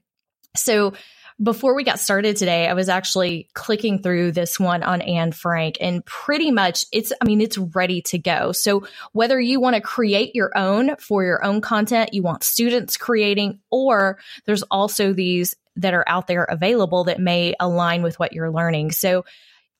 so 0.56 0.94
before 1.42 1.74
we 1.74 1.84
got 1.84 1.98
started 1.98 2.36
today, 2.36 2.68
I 2.68 2.74
was 2.74 2.90
actually 2.90 3.48
clicking 3.54 4.02
through 4.02 4.32
this 4.32 4.60
one 4.60 4.82
on 4.82 5.00
Anne 5.00 5.32
Frank 5.32 5.78
and 5.80 6.04
pretty 6.04 6.50
much 6.50 6.84
it's, 6.92 7.14
I 7.18 7.24
mean, 7.24 7.40
it's 7.40 7.56
ready 7.56 8.02
to 8.02 8.18
go. 8.18 8.52
So 8.52 8.86
whether 9.12 9.40
you 9.40 9.58
want 9.58 9.74
to 9.74 9.80
create 9.80 10.34
your 10.34 10.50
own 10.54 10.96
for 10.96 11.24
your 11.24 11.42
own 11.42 11.62
content, 11.62 12.12
you 12.12 12.22
want 12.22 12.44
students 12.44 12.98
creating, 12.98 13.60
or 13.70 14.18
there's 14.44 14.62
also 14.64 15.14
these 15.14 15.54
that 15.76 15.94
are 15.94 16.04
out 16.06 16.26
there 16.26 16.44
available 16.44 17.04
that 17.04 17.18
may 17.18 17.54
align 17.58 18.02
with 18.02 18.18
what 18.18 18.34
you're 18.34 18.50
learning. 18.50 18.90
So 18.90 19.24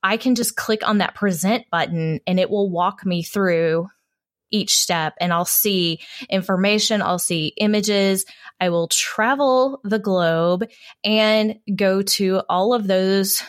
I 0.02 0.16
can 0.16 0.36
just 0.36 0.56
click 0.56 0.86
on 0.88 0.98
that 0.98 1.14
present 1.14 1.66
button 1.70 2.20
and 2.26 2.40
it 2.40 2.48
will 2.48 2.70
walk 2.70 3.04
me 3.04 3.22
through 3.22 3.88
each 4.50 4.74
step 4.74 5.14
and 5.20 5.32
I'll 5.32 5.44
see 5.44 6.00
information, 6.28 7.02
I'll 7.02 7.18
see 7.18 7.54
images. 7.56 8.24
I 8.60 8.68
will 8.68 8.88
travel 8.88 9.80
the 9.84 9.98
globe 9.98 10.68
and 11.04 11.58
go 11.74 12.02
to 12.02 12.42
all 12.48 12.74
of 12.74 12.86
those 12.86 13.42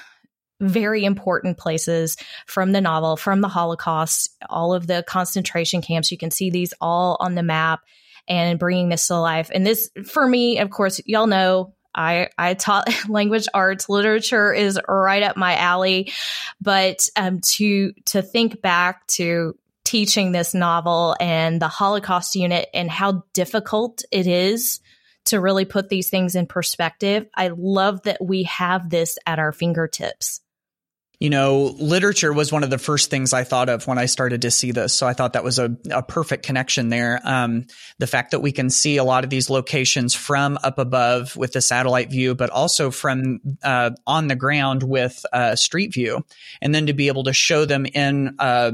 very 0.61 1.03
important 1.03 1.57
places 1.57 2.15
from 2.45 2.71
the 2.71 2.81
novel, 2.81 3.17
from 3.17 3.41
the 3.41 3.47
Holocaust, 3.47 4.29
all 4.49 4.73
of 4.73 4.87
the 4.87 5.03
concentration 5.07 5.81
camps. 5.81 6.11
You 6.11 6.17
can 6.17 6.31
see 6.31 6.49
these 6.49 6.73
all 6.79 7.17
on 7.19 7.35
the 7.35 7.43
map 7.43 7.81
and 8.27 8.59
bringing 8.59 8.89
this 8.89 9.07
to 9.07 9.17
life. 9.17 9.49
And 9.53 9.65
this, 9.65 9.89
for 10.05 10.25
me, 10.25 10.59
of 10.59 10.69
course, 10.69 11.01
y'all 11.05 11.27
know 11.27 11.73
I, 11.93 12.29
I 12.37 12.53
taught 12.53 12.87
language 13.09 13.47
arts. 13.53 13.89
Literature 13.89 14.53
is 14.53 14.79
right 14.87 15.23
up 15.23 15.35
my 15.35 15.55
alley. 15.55 16.11
But 16.61 17.07
um, 17.15 17.41
to 17.41 17.93
to 18.05 18.21
think 18.21 18.61
back 18.61 19.05
to 19.07 19.55
teaching 19.83 20.31
this 20.31 20.53
novel 20.53 21.15
and 21.19 21.61
the 21.61 21.67
Holocaust 21.67 22.35
unit 22.35 22.69
and 22.73 22.89
how 22.89 23.23
difficult 23.33 24.03
it 24.11 24.27
is 24.27 24.79
to 25.25 25.39
really 25.39 25.65
put 25.65 25.89
these 25.89 26.09
things 26.09 26.35
in 26.35 26.47
perspective. 26.47 27.27
I 27.35 27.51
love 27.55 28.03
that 28.03 28.23
we 28.23 28.43
have 28.43 28.89
this 28.89 29.17
at 29.25 29.39
our 29.39 29.51
fingertips. 29.51 30.41
You 31.19 31.29
know, 31.29 31.75
literature 31.77 32.33
was 32.33 32.51
one 32.51 32.63
of 32.63 32.71
the 32.71 32.79
first 32.79 33.11
things 33.11 33.31
I 33.31 33.43
thought 33.43 33.69
of 33.69 33.85
when 33.85 33.99
I 33.99 34.07
started 34.07 34.41
to 34.41 34.49
see 34.49 34.71
this. 34.71 34.95
So 34.95 35.05
I 35.05 35.13
thought 35.13 35.33
that 35.33 35.43
was 35.43 35.59
a, 35.59 35.77
a 35.91 36.01
perfect 36.01 36.43
connection 36.43 36.89
there. 36.89 37.21
Um, 37.23 37.67
the 37.99 38.07
fact 38.07 38.31
that 38.31 38.39
we 38.39 38.51
can 38.51 38.71
see 38.71 38.97
a 38.97 39.03
lot 39.03 39.23
of 39.23 39.29
these 39.29 39.47
locations 39.47 40.15
from 40.15 40.57
up 40.63 40.79
above 40.79 41.37
with 41.37 41.53
the 41.53 41.61
satellite 41.61 42.09
view, 42.09 42.33
but 42.33 42.49
also 42.49 42.89
from 42.89 43.39
uh, 43.61 43.91
on 44.07 44.29
the 44.29 44.35
ground 44.35 44.81
with 44.81 45.23
uh, 45.31 45.55
street 45.55 45.93
view, 45.93 46.25
and 46.59 46.73
then 46.73 46.87
to 46.87 46.93
be 46.93 47.07
able 47.07 47.25
to 47.25 47.33
show 47.33 47.65
them 47.65 47.85
in 47.85 48.35
uh, 48.39 48.71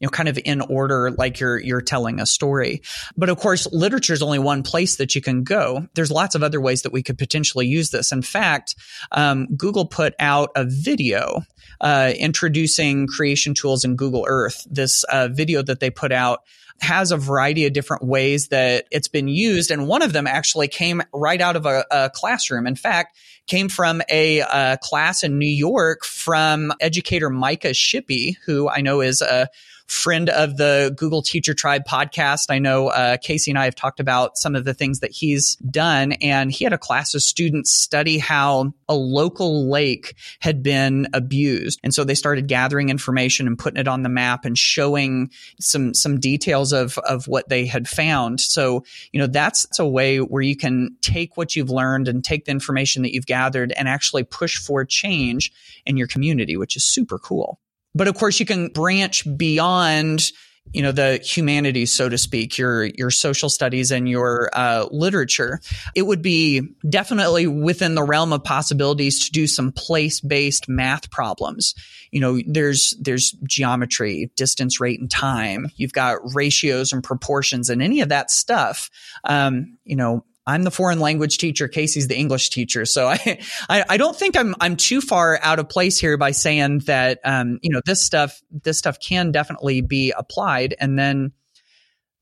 you 0.00 0.06
know, 0.06 0.10
kind 0.10 0.28
of 0.28 0.38
in 0.44 0.60
order, 0.60 1.10
like 1.10 1.40
you're, 1.40 1.58
you're 1.58 1.80
telling 1.80 2.20
a 2.20 2.26
story. 2.26 2.82
But 3.16 3.28
of 3.28 3.38
course, 3.38 3.66
literature 3.72 4.12
is 4.12 4.22
only 4.22 4.38
one 4.38 4.62
place 4.62 4.96
that 4.96 5.14
you 5.14 5.20
can 5.20 5.42
go. 5.42 5.86
There's 5.94 6.10
lots 6.10 6.34
of 6.34 6.42
other 6.42 6.60
ways 6.60 6.82
that 6.82 6.92
we 6.92 7.02
could 7.02 7.18
potentially 7.18 7.66
use 7.66 7.90
this. 7.90 8.12
In 8.12 8.22
fact, 8.22 8.76
um, 9.12 9.46
Google 9.56 9.86
put 9.86 10.14
out 10.18 10.50
a 10.54 10.64
video, 10.64 11.42
uh, 11.80 12.12
introducing 12.16 13.06
creation 13.06 13.54
tools 13.54 13.84
in 13.84 13.96
Google 13.96 14.24
Earth. 14.28 14.66
This, 14.70 15.04
uh, 15.04 15.28
video 15.28 15.62
that 15.62 15.80
they 15.80 15.90
put 15.90 16.12
out 16.12 16.42
has 16.80 17.10
a 17.10 17.16
variety 17.16 17.66
of 17.66 17.72
different 17.72 18.04
ways 18.04 18.48
that 18.48 18.86
it's 18.90 19.08
been 19.08 19.28
used. 19.28 19.70
And 19.70 19.88
one 19.88 20.02
of 20.02 20.12
them 20.12 20.26
actually 20.26 20.68
came 20.68 21.02
right 21.12 21.40
out 21.40 21.56
of 21.56 21.66
a, 21.66 21.84
a 21.90 22.10
classroom. 22.10 22.66
In 22.66 22.76
fact, 22.76 23.16
came 23.46 23.68
from 23.68 24.02
a, 24.10 24.76
class 24.82 25.24
in 25.24 25.38
New 25.38 25.46
York 25.46 26.04
from 26.04 26.72
educator 26.80 27.30
Micah 27.30 27.74
Shippee, 27.74 28.36
who 28.44 28.68
I 28.68 28.80
know 28.80 29.00
is 29.00 29.20
a 29.20 29.48
friend 29.88 30.28
of 30.28 30.58
the 30.58 30.94
Google 30.96 31.22
Teacher 31.22 31.54
Tribe 31.54 31.84
podcast. 31.88 32.50
I 32.50 32.58
know 32.58 32.88
uh, 32.88 33.16
Kasey 33.16 33.48
and 33.48 33.58
I 33.58 33.64
have 33.64 33.74
talked 33.74 34.00
about 34.00 34.36
some 34.36 34.54
of 34.54 34.64
the 34.64 34.74
things 34.74 35.00
that 35.00 35.10
he's 35.10 35.56
done, 35.56 36.12
and 36.12 36.52
he 36.52 36.64
had 36.64 36.74
a 36.74 36.78
class 36.78 37.14
of 37.14 37.22
students 37.22 37.72
study 37.72 38.18
how 38.18 38.74
a 38.88 38.94
local 38.94 39.68
lake 39.68 40.14
had 40.40 40.62
been 40.62 41.08
abused, 41.14 41.80
and 41.82 41.92
so 41.92 42.04
they 42.04 42.14
started 42.14 42.46
gathering 42.46 42.90
information 42.90 43.46
and 43.46 43.58
putting 43.58 43.80
it 43.80 43.88
on 43.88 44.02
the 44.02 44.08
map 44.08 44.44
and 44.44 44.56
showing 44.58 45.30
some 45.58 45.94
some 45.94 46.20
details 46.20 46.67
of 46.72 46.98
of 46.98 47.26
what 47.28 47.48
they 47.48 47.66
had 47.66 47.88
found. 47.88 48.40
So 48.40 48.84
you 49.12 49.20
know 49.20 49.26
that's 49.26 49.66
a 49.78 49.86
way 49.86 50.18
where 50.18 50.42
you 50.42 50.56
can 50.56 50.96
take 51.00 51.36
what 51.36 51.56
you've 51.56 51.70
learned 51.70 52.08
and 52.08 52.24
take 52.24 52.44
the 52.44 52.50
information 52.50 53.02
that 53.02 53.12
you've 53.12 53.26
gathered 53.26 53.72
and 53.72 53.88
actually 53.88 54.24
push 54.24 54.56
for 54.56 54.84
change 54.84 55.52
in 55.86 55.96
your 55.96 56.06
community, 56.06 56.56
which 56.56 56.76
is 56.76 56.84
super 56.84 57.18
cool. 57.18 57.60
But 57.94 58.08
of 58.08 58.14
course, 58.14 58.38
you 58.38 58.46
can 58.46 58.68
branch 58.68 59.24
beyond 59.36 60.30
you 60.72 60.82
know 60.82 60.92
the 60.92 61.18
humanities 61.18 61.94
so 61.94 62.08
to 62.08 62.18
speak 62.18 62.58
your 62.58 62.84
your 62.84 63.10
social 63.10 63.48
studies 63.48 63.90
and 63.90 64.08
your 64.08 64.50
uh, 64.52 64.86
literature 64.90 65.60
it 65.94 66.02
would 66.02 66.22
be 66.22 66.62
definitely 66.88 67.46
within 67.46 67.94
the 67.94 68.02
realm 68.02 68.32
of 68.32 68.44
possibilities 68.44 69.26
to 69.26 69.32
do 69.32 69.46
some 69.46 69.72
place 69.72 70.20
based 70.20 70.68
math 70.68 71.10
problems. 71.10 71.74
You 72.10 72.20
know 72.20 72.40
there's 72.46 72.94
there's 73.00 73.32
geometry 73.44 74.30
distance 74.36 74.80
rate 74.80 75.00
and 75.00 75.10
time. 75.10 75.70
You've 75.76 75.92
got 75.92 76.34
ratios 76.34 76.92
and 76.92 77.02
proportions 77.02 77.68
and 77.68 77.82
any 77.82 78.00
of 78.00 78.08
that 78.08 78.30
stuff. 78.30 78.90
Um, 79.24 79.78
you 79.84 79.96
know 79.96 80.24
I'm 80.48 80.62
the 80.62 80.70
foreign 80.70 80.98
language 80.98 81.36
teacher. 81.36 81.68
Kasey's 81.68 82.08
the 82.08 82.16
English 82.16 82.48
teacher. 82.48 82.86
So 82.86 83.06
I, 83.06 83.18
I, 83.68 83.84
I, 83.90 83.96
don't 83.98 84.16
think 84.16 84.34
I'm, 84.34 84.54
I'm 84.60 84.76
too 84.76 85.02
far 85.02 85.38
out 85.42 85.58
of 85.58 85.68
place 85.68 85.98
here 85.98 86.16
by 86.16 86.30
saying 86.30 86.80
that, 86.86 87.20
um, 87.22 87.58
you 87.62 87.70
know, 87.70 87.82
this 87.84 88.02
stuff, 88.02 88.40
this 88.50 88.78
stuff 88.78 88.98
can 88.98 89.30
definitely 89.30 89.82
be 89.82 90.10
applied. 90.16 90.74
And 90.80 90.98
then 90.98 91.32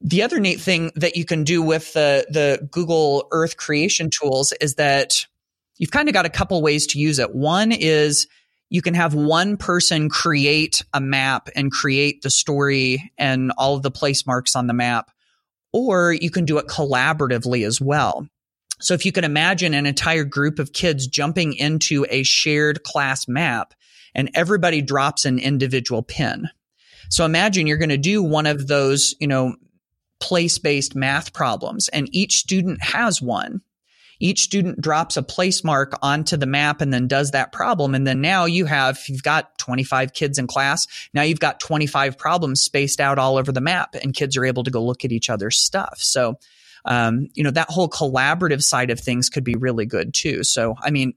the 0.01 0.25
other 0.25 0.41
neat 0.41 0.61
thing 0.61 0.91
that 0.97 1.17
you 1.17 1.25
can 1.25 1.45
do 1.45 1.63
with 1.63 1.93
the, 1.93 2.27
the 2.29 2.67
Google 2.69 3.29
Earth 3.31 3.57
creation 3.57 4.11
tools 4.11 4.53
is 4.61 4.75
that 4.75 5.25
you've 5.79 5.93
kind 5.93 6.09
of 6.09 6.13
got 6.13 6.27
a 6.27 6.31
couple 6.31 6.61
ways 6.61 6.89
to 6.89 6.99
use 6.99 7.21
it. 7.21 7.33
One 7.33 7.71
is 7.71 8.27
you 8.71 8.83
can 8.83 8.95
have 8.95 9.15
one 9.15 9.57
person 9.57 10.09
create 10.09 10.83
a 10.93 11.01
map 11.01 11.49
and 11.55 11.71
create 11.71 12.23
the 12.23 12.31
story 12.31 13.13
and 13.17 13.53
all 13.57 13.77
of 13.77 13.83
the 13.83 13.91
place 13.93 14.27
marks 14.27 14.57
on 14.57 14.67
the 14.67 14.75
map 14.75 15.13
or 15.77 16.13
you 16.15 16.31
can 16.31 16.47
do 16.47 16.57
it 16.57 16.69
collaboratively 16.69 17.67
as 17.67 17.83
well. 17.83 18.27
So 18.81 18.95
if 18.95 19.05
you 19.05 19.13
can 19.13 19.25
imagine 19.25 19.75
an 19.75 19.85
entire 19.85 20.25
group 20.25 20.59
of 20.59 20.73
kids 20.73 21.07
jumping 21.07 21.53
into 21.53 22.07
a 22.09 22.23
shared 22.23 22.83
class 22.83 23.29
map 23.29 23.75
and 24.15 24.31
everybody 24.35 24.81
drops 24.81 25.27
an 25.27 25.39
individual 25.39 26.03
pin. 26.03 26.49
So 27.11 27.27
imagine 27.27 27.67
you're 27.67 27.77
going 27.77 27.91
to 27.91 27.99
do 27.99 28.23
one 28.23 28.47
of 28.47 28.67
those, 28.67 29.15
you 29.21 29.27
know, 29.27 29.55
place 30.19 30.57
based 30.57 30.95
math 30.95 31.35
problems 31.35 31.91
and 31.91 32.09
each 32.11 32.37
student 32.37 32.83
has 32.83 33.21
one. 33.21 33.61
Each 34.19 34.41
student 34.41 34.81
drops 34.81 35.17
a 35.17 35.23
place 35.23 35.63
mark 35.63 35.99
onto 36.03 36.37
the 36.37 36.47
map 36.47 36.81
and 36.81 36.93
then 36.93 37.09
does 37.09 37.33
that 37.33 37.53
problem. 37.53 37.95
And 37.95 38.07
then 38.07 38.21
now 38.21 38.45
you 38.45 38.65
have, 38.67 38.99
you've 39.09 39.23
got 39.23 39.59
25 39.59 40.13
kids 40.13 40.39
in 40.39 40.47
class. 40.47 40.87
Now 41.13 41.23
you've 41.23 41.41
got 41.41 41.61
25 41.61 42.17
problems 42.19 42.61
spaced 42.61 43.01
out 43.01 43.19
all 43.19 43.37
over 43.37 43.53
the 43.53 43.61
map 43.61 43.95
and 43.95 44.15
kids 44.15 44.37
are 44.37 44.45
able 44.45 44.65
to 44.65 44.71
go 44.71 44.85
look 44.85 45.05
at 45.05 45.13
each 45.13 45.31
other's 45.31 45.59
stuff. 45.59 45.99
So, 45.99 46.39
um, 46.85 47.29
you 47.35 47.43
know, 47.43 47.51
that 47.51 47.69
whole 47.69 47.89
collaborative 47.89 48.63
side 48.63 48.91
of 48.91 49.01
things 49.01 49.29
could 49.29 49.45
be 49.45 49.55
really 49.55 49.87
good 49.87 50.15
too. 50.15 50.45
So, 50.45 50.77
I 50.81 50.91
mean, 50.91 51.15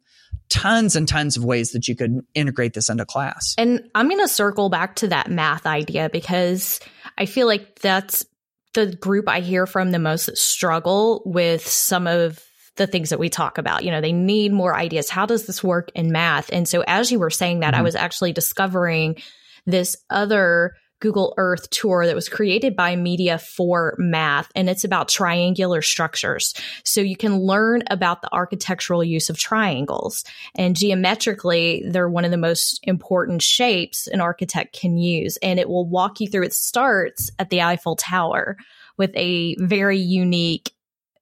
tons 0.50 0.96
and 0.96 1.08
tons 1.08 1.38
of 1.38 1.46
ways 1.46 1.72
that 1.72 1.88
you 1.88 1.96
could 1.96 2.26
integrate 2.34 2.74
this 2.74 2.90
into 2.90 3.06
class. 3.06 3.56
And 3.58 3.90
I'm 3.94 4.10
going 4.10 4.20
to 4.20 4.28
circle 4.28 4.70
back 4.70 4.96
to 4.98 5.08
that 5.10 5.30
math 5.30 5.66
idea 5.66 6.10
because 6.10 6.80
I 7.18 7.26
feel 7.26 7.48
like 7.48 7.80
that's 7.80 8.26
the 8.74 8.88
group 8.96 9.28
I 9.30 9.40
hear 9.42 9.66
from 9.66 9.92
the 9.92 10.00
most 10.00 10.36
struggle 10.38 11.22
with 11.26 11.68
some 11.68 12.08
of 12.08 12.44
the 12.76 12.88
things 12.88 13.10
that 13.10 13.20
we 13.20 13.30
talk 13.30 13.58
about. 13.58 13.84
You 13.84 13.92
know, 13.92 14.02
they 14.02 14.12
need 14.12 14.54
more 14.54 14.76
ideas. 14.76 15.10
How 15.10 15.26
does 15.26 15.46
this 15.46 15.64
work 15.64 15.92
in 15.96 16.12
math? 16.12 16.50
And 16.52 16.68
so 16.68 16.84
as 16.88 17.12
you 17.12 17.20
were 17.20 17.30
saying 17.30 17.60
that, 17.62 17.74
mm-hmm. 17.74 17.82
I 17.82 17.84
was 17.84 17.96
actually 17.96 18.34
discovering 18.34 19.22
this 19.66 19.98
other 20.10 20.76
Google 21.00 21.34
Earth 21.38 21.70
tour 21.70 22.06
that 22.06 22.16
was 22.16 22.28
created 22.28 22.76
by 22.76 22.96
Media 22.96 23.38
for 23.38 23.96
Math, 23.98 24.52
and 24.54 24.70
it's 24.70 24.84
about 24.84 25.08
triangular 25.08 25.82
structures. 25.82 26.54
So 26.84 27.02
you 27.02 27.16
can 27.16 27.40
learn 27.40 27.84
about 27.90 28.22
the 28.22 28.34
architectural 28.34 29.04
use 29.04 29.30
of 29.30 29.38
triangles. 29.38 30.26
And 30.56 30.76
geometrically, 30.76 31.84
they're 31.88 32.10
one 32.10 32.26
of 32.26 32.32
the 32.32 32.38
most 32.38 32.80
important 32.84 33.42
shapes 33.42 34.08
an 34.08 34.20
architect 34.20 34.78
can 34.78 34.98
use. 34.98 35.38
And 35.38 35.60
it 35.60 35.70
will 35.70 35.88
walk 35.88 36.20
you 36.20 36.28
through. 36.28 36.44
It 36.44 36.54
starts 36.54 37.32
at 37.40 37.50
the 37.50 37.62
Eiffel 37.62 37.96
Tower 37.96 38.58
with 38.98 39.12
a 39.16 39.56
very 39.60 40.00
unique 40.00 40.74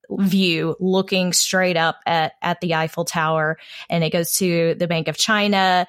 view 0.09 0.75
looking 0.79 1.33
straight 1.33 1.77
up 1.77 1.99
at, 2.05 2.33
at 2.41 2.61
the 2.61 2.75
Eiffel 2.75 3.05
Tower. 3.05 3.57
And 3.89 4.03
it 4.03 4.11
goes 4.11 4.37
to 4.37 4.75
the 4.75 4.87
Bank 4.87 5.07
of 5.07 5.17
China, 5.17 5.87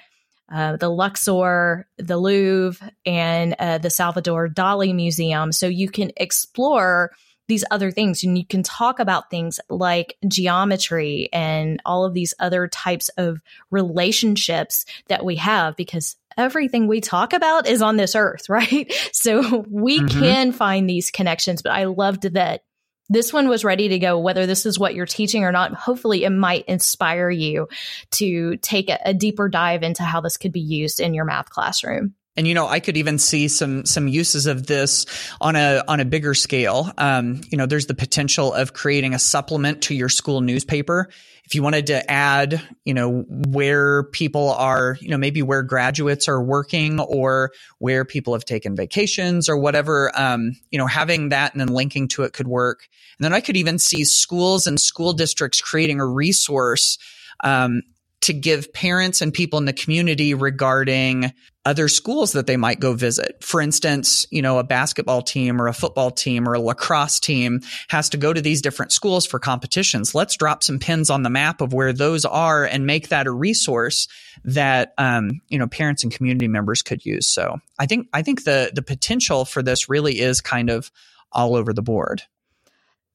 uh, 0.51 0.77
the 0.77 0.89
Luxor, 0.89 1.87
the 1.99 2.17
Louvre, 2.17 2.91
and 3.05 3.55
uh, 3.59 3.79
the 3.79 3.91
Salvador 3.91 4.49
Dali 4.49 4.95
Museum. 4.95 5.53
So 5.53 5.67
you 5.67 5.91
can 5.91 6.13
explore 6.17 7.13
these 7.49 7.65
other 7.71 7.91
things 7.91 8.23
and 8.23 8.37
you 8.37 8.47
can 8.47 8.63
talk 8.63 9.01
about 9.01 9.31
things 9.31 9.59
like 9.71 10.17
geometry 10.29 11.31
and 11.33 11.81
all 11.85 12.05
of 12.05 12.13
these 12.13 12.35
other 12.39 12.69
types 12.69 13.09
of 13.17 13.41
relationships 13.71 14.85
that 15.09 15.25
we 15.25 15.37
have 15.37 15.75
because 15.75 16.17
everything 16.37 16.87
we 16.87 17.01
talk 17.01 17.33
about 17.33 17.67
is 17.67 17.83
on 17.83 17.97
this 17.97 18.15
earth, 18.15 18.49
right? 18.49 18.93
So 19.13 19.65
we 19.69 20.01
mm-hmm. 20.01 20.21
can 20.21 20.53
find 20.53 20.89
these 20.89 21.11
connections, 21.11 21.63
but 21.63 21.73
I 21.73 21.85
loved 21.85 22.23
that 22.35 22.63
this 23.09 23.33
one 23.33 23.49
was 23.49 23.64
ready 23.64 23.88
to 23.88 23.99
go, 23.99 24.18
whether 24.18 24.47
this 24.47 24.66
is 24.66 24.79
what 24.79 24.94
you're 24.94 25.07
teaching 25.07 25.44
or 25.44 25.53
not. 25.53 25.73
Hopefully, 25.75 26.25
it 26.25 26.31
might 26.31 26.64
inspire 26.66 27.31
you 27.31 27.68
to 28.12 28.57
take 28.59 28.90
a, 28.90 28.99
a 29.05 29.14
deeper 29.14 29.49
dive 29.49 29.83
into 29.83 30.03
how 30.03 30.21
this 30.21 30.37
could 30.37 30.53
be 30.53 30.61
used 30.61 31.01
in 31.01 31.14
your 31.14 31.25
math 31.25 31.51
classroom. 31.51 32.14
And 32.38 32.46
you 32.46 32.55
know, 32.55 32.68
I 32.68 32.79
could 32.79 32.96
even 32.96 33.18
see 33.18 33.48
some 33.48 33.85
some 33.85 34.07
uses 34.07 34.46
of 34.46 34.64
this 34.68 35.07
on 35.40 35.57
a 35.57 35.83
on 35.88 35.98
a 35.98 36.05
bigger 36.05 36.35
scale. 36.35 36.92
Um, 36.96 37.40
you 37.51 37.59
know, 37.59 37.66
there's 37.66 37.87
the 37.87 37.94
potential 37.94 38.55
of 38.55 38.72
creating 38.72 39.12
a 39.12 39.18
supplement 39.18 39.83
to 39.83 39.94
your 39.94 40.09
school 40.09 40.40
newspaper. 40.40 41.09
If 41.44 41.57
you 41.57 41.64
wanted 41.64 41.88
to 41.88 42.09
add, 42.09 42.62
you 42.85 42.94
know, 42.94 43.24
where 43.29 44.05
people 44.05 44.51
are, 44.51 44.96
you 45.01 45.09
know, 45.09 45.18
maybe 45.18 45.42
where 45.42 45.64
graduates 45.64 46.29
are 46.29 46.40
working 46.40 47.01
or 47.01 47.51
where 47.79 48.05
people 48.05 48.35
have 48.35 48.44
taken 48.44 48.77
vacations 48.77 49.48
or 49.48 49.57
whatever, 49.57 50.12
um, 50.14 50.53
you 50.70 50.79
know, 50.79 50.87
having 50.87 51.31
that 51.31 51.53
and 51.53 51.61
then 51.61 51.68
linking 51.68 52.07
to 52.09 52.22
it 52.22 52.35
could 52.35 52.46
work. 52.46 52.87
And 53.18 53.24
then 53.24 53.33
I 53.33 53.40
could 53.40 53.57
even 53.57 53.81
see 53.81 54.05
schools 54.05 54.68
and 54.68 54.79
school 54.79 55.12
districts 55.12 55.61
creating 55.61 55.98
a 55.98 56.07
resource 56.07 56.98
um, 57.42 57.83
to 58.21 58.33
give 58.33 58.73
parents 58.73 59.23
and 59.23 59.33
people 59.33 59.59
in 59.59 59.65
the 59.65 59.73
community 59.73 60.35
regarding 60.35 61.33
other 61.65 61.87
schools 61.87 62.33
that 62.33 62.47
they 62.47 62.57
might 62.57 62.81
go 62.81 62.95
visit. 62.95 63.45
For 63.45 63.61
instance, 63.61 64.27
you 64.31 64.41
know, 64.41 64.59
a 64.59 64.65
basketball 64.65 65.23
team 65.23 65.61
or 65.61 65.69
a 65.69 65.75
football 65.75 66.11
team 66.11 66.49
or 66.49 66.55
a 66.55 66.61
lacrosse 66.61 67.21
team 67.21 67.61
has 67.89 68.09
to 68.11 68.17
go 68.17 68.33
to 68.33 68.41
these 68.41 68.63
different 68.63 68.91
schools 68.91 69.27
for 69.27 69.39
competitions. 69.39 70.15
Let's 70.15 70.37
drop 70.37 70.63
some 70.63 70.79
pins 70.79 71.11
on 71.11 71.23
the 71.23 71.31
map 71.31 71.61
of 71.61 71.75
where 71.75 71.93
those 71.93 72.25
are 72.25 72.65
and 72.65 72.87
make 72.87 73.09
that 73.09 73.27
a 73.27 73.31
resource 73.31 74.09
that 74.45 74.95
um, 74.99 75.43
you 75.49 75.59
know 75.59 75.67
parents 75.67 76.03
and 76.03 76.13
community 76.13 76.49
members 76.49 76.83
could 76.83 77.05
use. 77.05 77.29
So 77.29 77.61
I 77.79 77.87
think 77.87 78.09
I 78.13 78.23
think 78.23 78.45
the 78.45 78.71
the 78.75 78.83
potential 78.83 79.45
for 79.45 79.63
this 79.63 79.89
really 79.89 80.21
is 80.21 80.41
kind 80.41 80.71
of 80.71 80.91
all 81.33 81.55
over 81.55 81.73
the 81.73 81.83
board. 81.83 82.23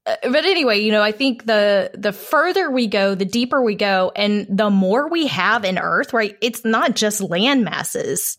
Uh, 0.06 0.16
but 0.24 0.46
anyway, 0.46 0.80
you 0.80 0.92
know, 0.92 1.02
I 1.02 1.12
think 1.12 1.46
the 1.46 1.92
the 1.94 2.12
further 2.12 2.70
we 2.70 2.88
go, 2.88 3.16
the 3.16 3.26
deeper 3.26 3.62
we 3.62 3.76
go, 3.76 4.12
and 4.16 4.46
the 4.50 4.70
more 4.70 5.10
we 5.10 5.28
have 5.28 5.64
in 5.64 5.78
Earth, 5.78 6.14
right? 6.14 6.36
It's 6.42 6.66
not 6.66 6.96
just 6.96 7.22
land 7.22 7.64
masses. 7.64 8.38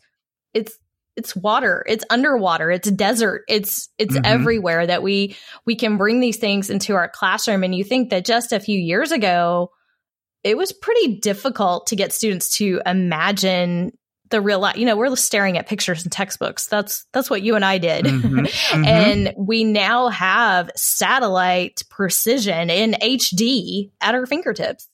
It's 0.52 0.78
it's 1.16 1.34
water, 1.36 1.84
it's 1.86 2.04
underwater, 2.10 2.70
it's 2.70 2.90
desert, 2.90 3.44
it's 3.48 3.88
it's 3.98 4.14
mm-hmm. 4.14 4.26
everywhere 4.26 4.86
that 4.86 5.02
we 5.02 5.36
we 5.64 5.76
can 5.76 5.96
bring 5.96 6.20
these 6.20 6.36
things 6.36 6.70
into 6.70 6.94
our 6.94 7.08
classroom. 7.08 7.62
And 7.62 7.74
you 7.74 7.84
think 7.84 8.10
that 8.10 8.24
just 8.24 8.52
a 8.52 8.60
few 8.60 8.78
years 8.78 9.12
ago, 9.12 9.70
it 10.42 10.58
was 10.58 10.72
pretty 10.72 11.18
difficult 11.20 11.86
to 11.88 11.96
get 11.96 12.12
students 12.12 12.58
to 12.58 12.82
imagine 12.84 13.92
the 14.30 14.40
real 14.40 14.58
life. 14.58 14.76
You 14.76 14.86
know, 14.86 14.96
we're 14.96 15.14
staring 15.16 15.58
at 15.58 15.66
pictures 15.66 16.02
and 16.02 16.12
textbooks. 16.12 16.66
That's 16.66 17.06
that's 17.12 17.28
what 17.28 17.42
you 17.42 17.56
and 17.56 17.64
I 17.64 17.78
did. 17.78 18.06
Mm-hmm, 18.06 18.38
mm-hmm. 18.40 18.84
and 18.84 19.34
we 19.36 19.64
now 19.64 20.08
have 20.08 20.70
satellite 20.76 21.82
precision 21.90 22.70
in 22.70 22.92
HD 22.92 23.90
at 24.00 24.14
our 24.14 24.26
fingertips. 24.26 24.88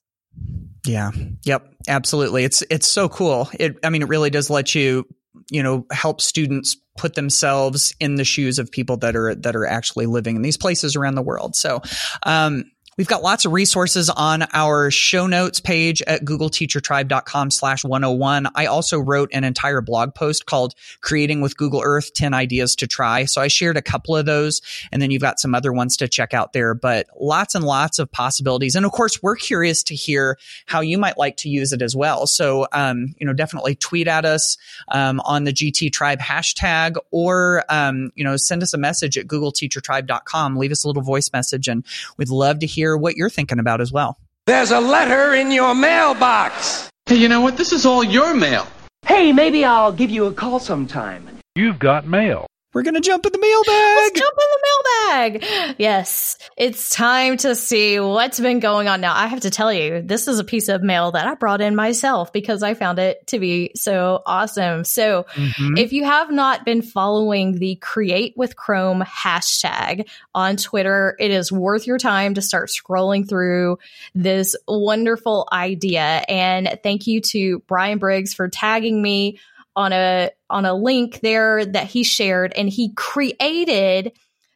Yeah. 0.87 1.11
Yep. 1.45 1.75
Absolutely. 1.89 2.45
It's 2.45 2.63
it's 2.71 2.91
so 2.91 3.09
cool. 3.09 3.49
It 3.59 3.77
I 3.85 3.91
mean 3.91 4.03
it 4.03 4.09
really 4.09 4.31
does 4.31 4.51
let 4.51 4.75
you 4.75 5.07
you 5.51 5.63
know 5.63 5.87
help 5.91 6.21
students 6.21 6.77
put 6.97 7.15
themselves 7.15 7.95
in 8.01 8.17
the 8.17 8.25
shoes 8.25 8.59
of 8.59 8.71
people 8.71 8.97
that 8.99 9.17
are 9.17 9.35
that 9.35 9.57
are 9.57 9.67
actually 9.67 10.07
living 10.07 10.37
in 10.37 10.43
these 10.43 10.57
places 10.57 10.97
around 10.97 11.15
the 11.15 11.23
world. 11.23 11.55
So 11.57 11.83
um 12.25 12.65
We've 13.01 13.09
got 13.09 13.23
lots 13.23 13.47
of 13.47 13.53
resources 13.53 14.11
on 14.11 14.45
our 14.53 14.91
show 14.91 15.27
notes 15.27 15.59
page 15.59 16.03
at 16.03 16.23
googleteachertribe.com 16.23 17.51
slash 17.51 17.83
101. 17.83 18.49
I 18.55 18.67
also 18.67 18.99
wrote 18.99 19.31
an 19.33 19.43
entire 19.43 19.81
blog 19.81 20.15
post 20.15 20.45
called 20.45 20.75
Creating 21.01 21.41
with 21.41 21.57
Google 21.57 21.81
Earth 21.83 22.13
10 22.13 22.35
Ideas 22.35 22.77
to 22.77 22.87
Try. 22.87 23.25
So 23.25 23.41
I 23.41 23.49
shared 23.49 23.79
a 23.79 23.83
couple 23.83 24.19
of 24.19 24.27
those 24.27 24.61
and 24.93 25.01
then 25.01 25.11
you've 25.11 25.23
got 25.23 25.41
some 25.41 25.55
other 25.55 25.73
ones 25.73 25.97
to 25.97 26.09
check 26.09 26.35
out 26.35 26.53
there, 26.53 26.75
but 26.75 27.07
lots 27.19 27.55
and 27.55 27.65
lots 27.65 27.99
of 27.99 28.13
possibilities. 28.13 28.77
And 28.77 28.85
of 28.85 28.93
course, 28.93 29.23
we're 29.23 29.37
curious 29.37 29.83
to 29.85 29.95
hear 29.95 30.37
how 30.67 30.83
you 30.83 30.99
might 30.99 31.17
like 31.17 31.39
to 31.39 31.49
use 31.49 31.73
it 31.73 31.81
as 31.81 31.97
well. 31.97 32.27
So, 32.27 32.67
um, 32.71 33.15
you 33.17 33.27
know, 33.27 33.33
definitely 33.33 33.77
tweet 33.77 34.09
at 34.09 34.27
us, 34.27 34.59
um, 34.89 35.21
on 35.21 35.45
the 35.45 35.55
GT 35.55 35.91
Tribe 35.91 36.21
hashtag 36.21 36.97
or, 37.13 37.65
um, 37.71 38.13
you 38.15 38.25
know, 38.25 38.37
send 38.37 38.63
us 38.63 38.75
a 38.75 38.79
message 38.79 39.17
at 39.17 39.27
googleteachertribe.com. 39.27 40.57
Leave 40.59 40.71
us 40.71 40.85
a 40.85 40.87
little 40.87 41.03
voice 41.03 41.31
message 41.33 41.67
and 41.67 41.83
we'd 42.19 42.29
love 42.29 42.59
to 42.59 42.67
hear 42.67 42.90
hear 42.91 42.97
what 42.97 43.17
you're 43.17 43.31
thinking 43.31 43.59
about 43.59 43.81
as 43.81 43.93
well. 43.93 44.19
There's 44.47 44.71
a 44.73 44.81
letter 44.81 45.35
in 45.35 45.53
your 45.53 45.75
mailbox. 45.75 46.91
Hey, 47.07 47.17
you 47.17 47.29
know 47.29 47.41
what? 47.41 47.57
This 47.57 47.73
is 47.73 47.87
all 47.87 48.03
your 48.03 48.35
mail. 48.35 48.67
Hey, 49.07 49.33
maybe 49.33 49.65
I'll 49.65 49.93
give 49.93 50.11
you 50.11 50.27
a 50.27 50.33
call 50.33 50.59
sometime. 50.59 51.29
You've 51.55 51.79
got 51.79 52.07
mail. 52.07 52.47
We're 52.73 52.83
going 52.83 52.95
to 52.95 53.01
jump 53.01 53.27
in 53.27 53.33
the 53.33 53.39
mailbag. 53.39 53.97
Let's 53.97 54.21
jump 54.21 54.37
in 54.39 54.47
the 54.53 55.41
mailbag. 55.43 55.77
Yes, 55.79 56.39
it's 56.57 56.91
time 56.91 57.37
to 57.39 57.57
see 57.57 57.99
what's 57.99 58.39
been 58.39 58.61
going 58.61 58.87
on 58.87 59.01
now. 59.01 59.13
I 59.15 59.27
have 59.27 59.41
to 59.41 59.51
tell 59.51 59.73
you, 59.73 60.03
this 60.03 60.29
is 60.29 60.39
a 60.39 60.45
piece 60.45 60.69
of 60.69 60.81
mail 60.81 61.11
that 61.13 61.27
I 61.27 61.35
brought 61.35 61.61
in 61.61 61.75
myself 61.75 62.33
because 62.33 62.63
I 62.63 62.75
found 62.75 63.01
it 63.01 63.27
to 63.29 63.41
be 63.41 63.73
so 63.75 64.23
awesome. 64.25 64.85
So 64.85 65.25
mm-hmm. 65.35 65.79
if 65.79 65.93
you 65.93 66.05
have 66.05 66.31
not 66.31 66.65
been 66.65 66.81
following 66.83 67.59
the 67.59 67.75
Create 67.77 68.35
with 68.37 68.55
Chrome 68.55 69.03
hashtag 69.03 70.09
on 70.33 70.57
Twitter, 70.57 71.17
it 71.19 71.33
is 71.33 71.51
worth 71.51 71.89
your 71.89 71.99
time 71.99 72.35
to 72.35 72.43
start 72.43 72.71
scrolling 72.71 73.29
through 73.29 73.79
this 74.15 74.55
wonderful 74.69 75.49
idea. 75.51 76.25
And 76.29 76.79
thank 76.85 77.09
you 77.09 77.21
to 77.23 77.59
Brian 77.67 77.99
Briggs 77.99 78.33
for 78.33 78.49
tagging 78.49 79.03
me 79.03 79.41
on 79.77 79.93
a 79.93 80.31
on 80.49 80.67
a 80.67 80.75
link 80.75 81.21
there 81.21 81.65
that 81.65 81.87
he 81.87 82.03
shared 82.03 82.53
and 82.57 82.69
he 82.69 82.93
created 82.95 84.13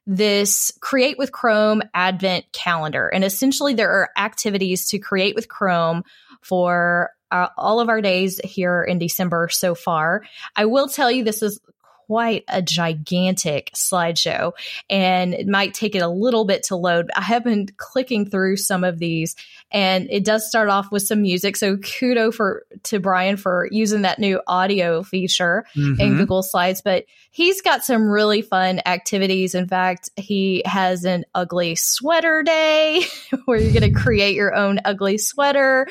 this 0.07 0.72
create 0.81 1.16
with 1.16 1.33
Chrome 1.33 1.83
advent 1.94 2.44
calendar. 2.53 3.09
And 3.09 3.24
essentially 3.24 3.74
there 3.74 3.90
are 3.90 4.11
activities 4.16 4.88
to 4.88 4.98
create 4.98 5.35
with 5.35 5.48
Chrome 5.48 6.03
for 6.42 7.11
uh, 7.31 7.48
all 7.57 7.81
of 7.81 7.88
our 7.88 8.00
days 8.00 8.38
here 8.44 8.83
in 8.83 8.98
December 8.98 9.48
so 9.50 9.74
far. 9.74 10.24
I 10.57 10.66
will 10.66 10.88
tell 10.88 11.11
you 11.11 11.24
this 11.24 11.42
is 11.42 11.59
quite 12.06 12.44
a 12.48 12.60
gigantic 12.60 13.70
slideshow 13.74 14.52
and 14.90 15.34
it 15.34 15.46
might 15.46 15.74
take 15.74 15.94
it 15.94 16.00
a 16.00 16.08
little 16.08 16.44
bit 16.44 16.64
to 16.64 16.76
load. 16.76 17.10
I 17.16 17.22
have 17.22 17.44
been 17.44 17.68
clicking 17.76 18.28
through 18.28 18.56
some 18.56 18.84
of 18.84 18.98
these 18.98 19.36
and 19.70 20.08
it 20.10 20.24
does 20.24 20.48
start 20.48 20.68
off 20.68 20.92
with 20.92 21.02
some 21.02 21.22
music. 21.22 21.56
So 21.56 21.76
kudo 21.76 22.32
for 22.32 22.64
to 22.84 23.00
Brian 23.00 23.36
for 23.36 23.68
using 23.70 24.02
that 24.02 24.18
new 24.18 24.40
audio 24.46 25.02
feature 25.02 25.64
mm-hmm. 25.76 26.00
in 26.00 26.16
Google 26.16 26.42
Slides, 26.42 26.82
but 26.82 27.04
he's 27.30 27.62
got 27.62 27.84
some 27.84 28.08
really 28.08 28.42
fun 28.42 28.80
activities. 28.86 29.54
In 29.54 29.66
fact, 29.66 30.10
he 30.16 30.62
has 30.66 31.04
an 31.04 31.24
ugly 31.34 31.74
sweater 31.74 32.42
day 32.42 33.02
where 33.44 33.58
you're 33.58 33.78
going 33.78 33.92
to 33.92 34.00
create 34.00 34.34
your 34.34 34.54
own 34.54 34.80
ugly 34.84 35.18
sweater. 35.18 35.88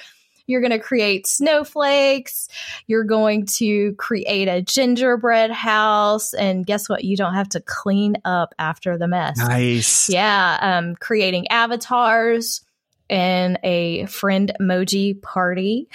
You're 0.48 0.62
going 0.62 0.72
to 0.72 0.80
create 0.80 1.28
snowflakes. 1.28 2.50
You're 2.88 3.04
going 3.04 3.46
to 3.58 3.94
create 3.96 4.48
a 4.48 4.62
gingerbread 4.62 5.52
house. 5.52 6.34
And 6.34 6.66
guess 6.66 6.90
what? 6.90 7.04
You 7.04 7.16
don't 7.16 7.34
have 7.34 7.50
to 7.50 7.62
clean 7.62 8.18
up 8.26 8.54
after 8.60 8.98
the 8.98 9.08
mess. 9.08 9.38
Nice. 9.38 10.10
Yeah. 10.10 10.58
Um, 10.62 10.96
creating 10.96 11.48
avatars 11.50 12.62
and 13.10 13.60
a 13.64 14.06
friend 14.08 14.52
emoji 14.60 15.22
party. 15.22 15.88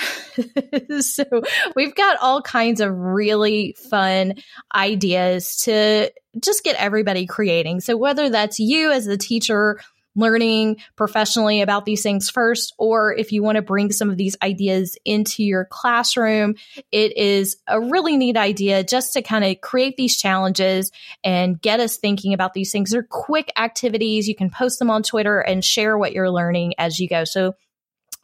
so 1.01 1.25
we've 1.75 1.95
got 1.95 2.19
all 2.21 2.43
kinds 2.43 2.81
of 2.81 2.97
really 2.97 3.75
fun 3.91 4.35
ideas 4.75 5.57
to 5.59 6.11
just 6.41 6.65
get 6.65 6.77
everybody 6.77 7.27
creating. 7.27 7.81
So 7.81 7.97
whether 7.97 8.31
that's 8.31 8.61
you 8.61 8.93
as 8.93 9.07
the 9.07 9.17
teacher 9.17 9.81
learning 10.19 10.77
professionally 10.97 11.63
about 11.63 11.85
these 11.85 12.03
things 12.03 12.29
first, 12.29 12.75
or 12.77 13.15
if 13.15 13.31
you 13.31 13.43
want 13.43 13.57
to 13.57 13.63
bring 13.63 13.93
some 13.93 14.11
of 14.11 14.17
these 14.17 14.37
ideas 14.43 14.99
into 15.05 15.45
your 15.45 15.65
classroom, 15.65 16.57
it 16.91 17.17
is 17.17 17.57
a 17.69 17.81
really 17.81 18.17
neat 18.17 18.37
idea 18.37 18.83
just 18.83 19.13
to 19.13 19.23
kind 19.23 19.45
of 19.45 19.61
create 19.61 19.97
these 19.97 20.17
challenges 20.17 20.91
and 21.23 21.61
get 21.63 21.79
us 21.79 21.97
thinking 21.97 22.35
about 22.35 22.53
these 22.53 22.73
things. 22.73 22.91
They're 22.91 23.05
quick 23.05 23.53
activities. 23.57 24.27
You 24.27 24.35
can 24.35 24.51
post 24.51 24.81
them 24.81 24.91
on 24.91 25.05
Twitter 25.05 25.39
and 25.39 25.65
share 25.65 25.97
what 25.97 26.13
you're 26.13 26.31
learning 26.31 26.75
as 26.79 26.99
you 26.99 27.09
go. 27.09 27.25
So 27.25 27.55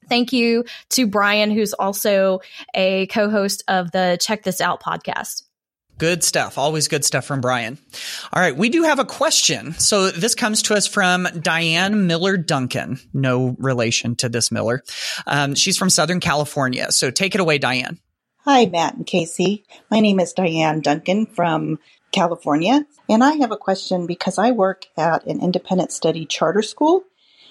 Thank 0.07 0.35
you 0.35 0.67
to 0.91 1.07
Brian, 1.07 1.51
who's 1.51 1.73
also 1.73 2.41
a 2.75 3.07
co 3.07 3.31
host 3.31 3.65
of 3.69 3.91
the 3.91 4.19
Check 4.21 4.43
This 4.43 4.61
Out 4.61 4.83
podcast. 4.83 5.44
Good 5.99 6.25
stuff. 6.25 6.59
Always 6.59 6.89
good 6.89 7.05
stuff 7.05 7.25
from 7.25 7.41
Brian. 7.41 7.79
All 8.33 8.43
right. 8.43 8.57
We 8.57 8.69
do 8.69 8.83
have 8.83 8.99
a 8.99 9.05
question. 9.05 9.75
So 9.75 10.11
this 10.11 10.35
comes 10.35 10.63
to 10.63 10.75
us 10.75 10.89
from 10.89 11.29
Diane 11.41 12.07
Miller 12.07 12.37
Duncan. 12.37 12.99
No 13.13 13.55
relation 13.59 14.17
to 14.17 14.29
this 14.29 14.51
Miller. 14.51 14.83
Um, 15.27 15.55
she's 15.55 15.79
from 15.79 15.91
Southern 15.91 16.19
California. 16.19 16.91
So 16.91 17.11
take 17.11 17.35
it 17.35 17.41
away, 17.41 17.59
Diane. 17.59 17.99
Hi, 18.45 18.67
Matt 18.67 18.95
and 18.95 19.07
Kasey. 19.07 19.65
My 19.91 20.01
name 20.01 20.19
is 20.19 20.33
Diane 20.33 20.81
Duncan 20.81 21.27
from 21.27 21.79
California. 22.13 22.85
And 23.09 23.23
I 23.23 23.33
have 23.37 23.53
a 23.53 23.57
question 23.57 24.07
because 24.07 24.37
I 24.37 24.51
work 24.51 24.87
at 24.97 25.27
an 25.27 25.41
independent 25.41 25.93
study 25.93 26.27
charter 26.27 26.63
school 26.63 27.05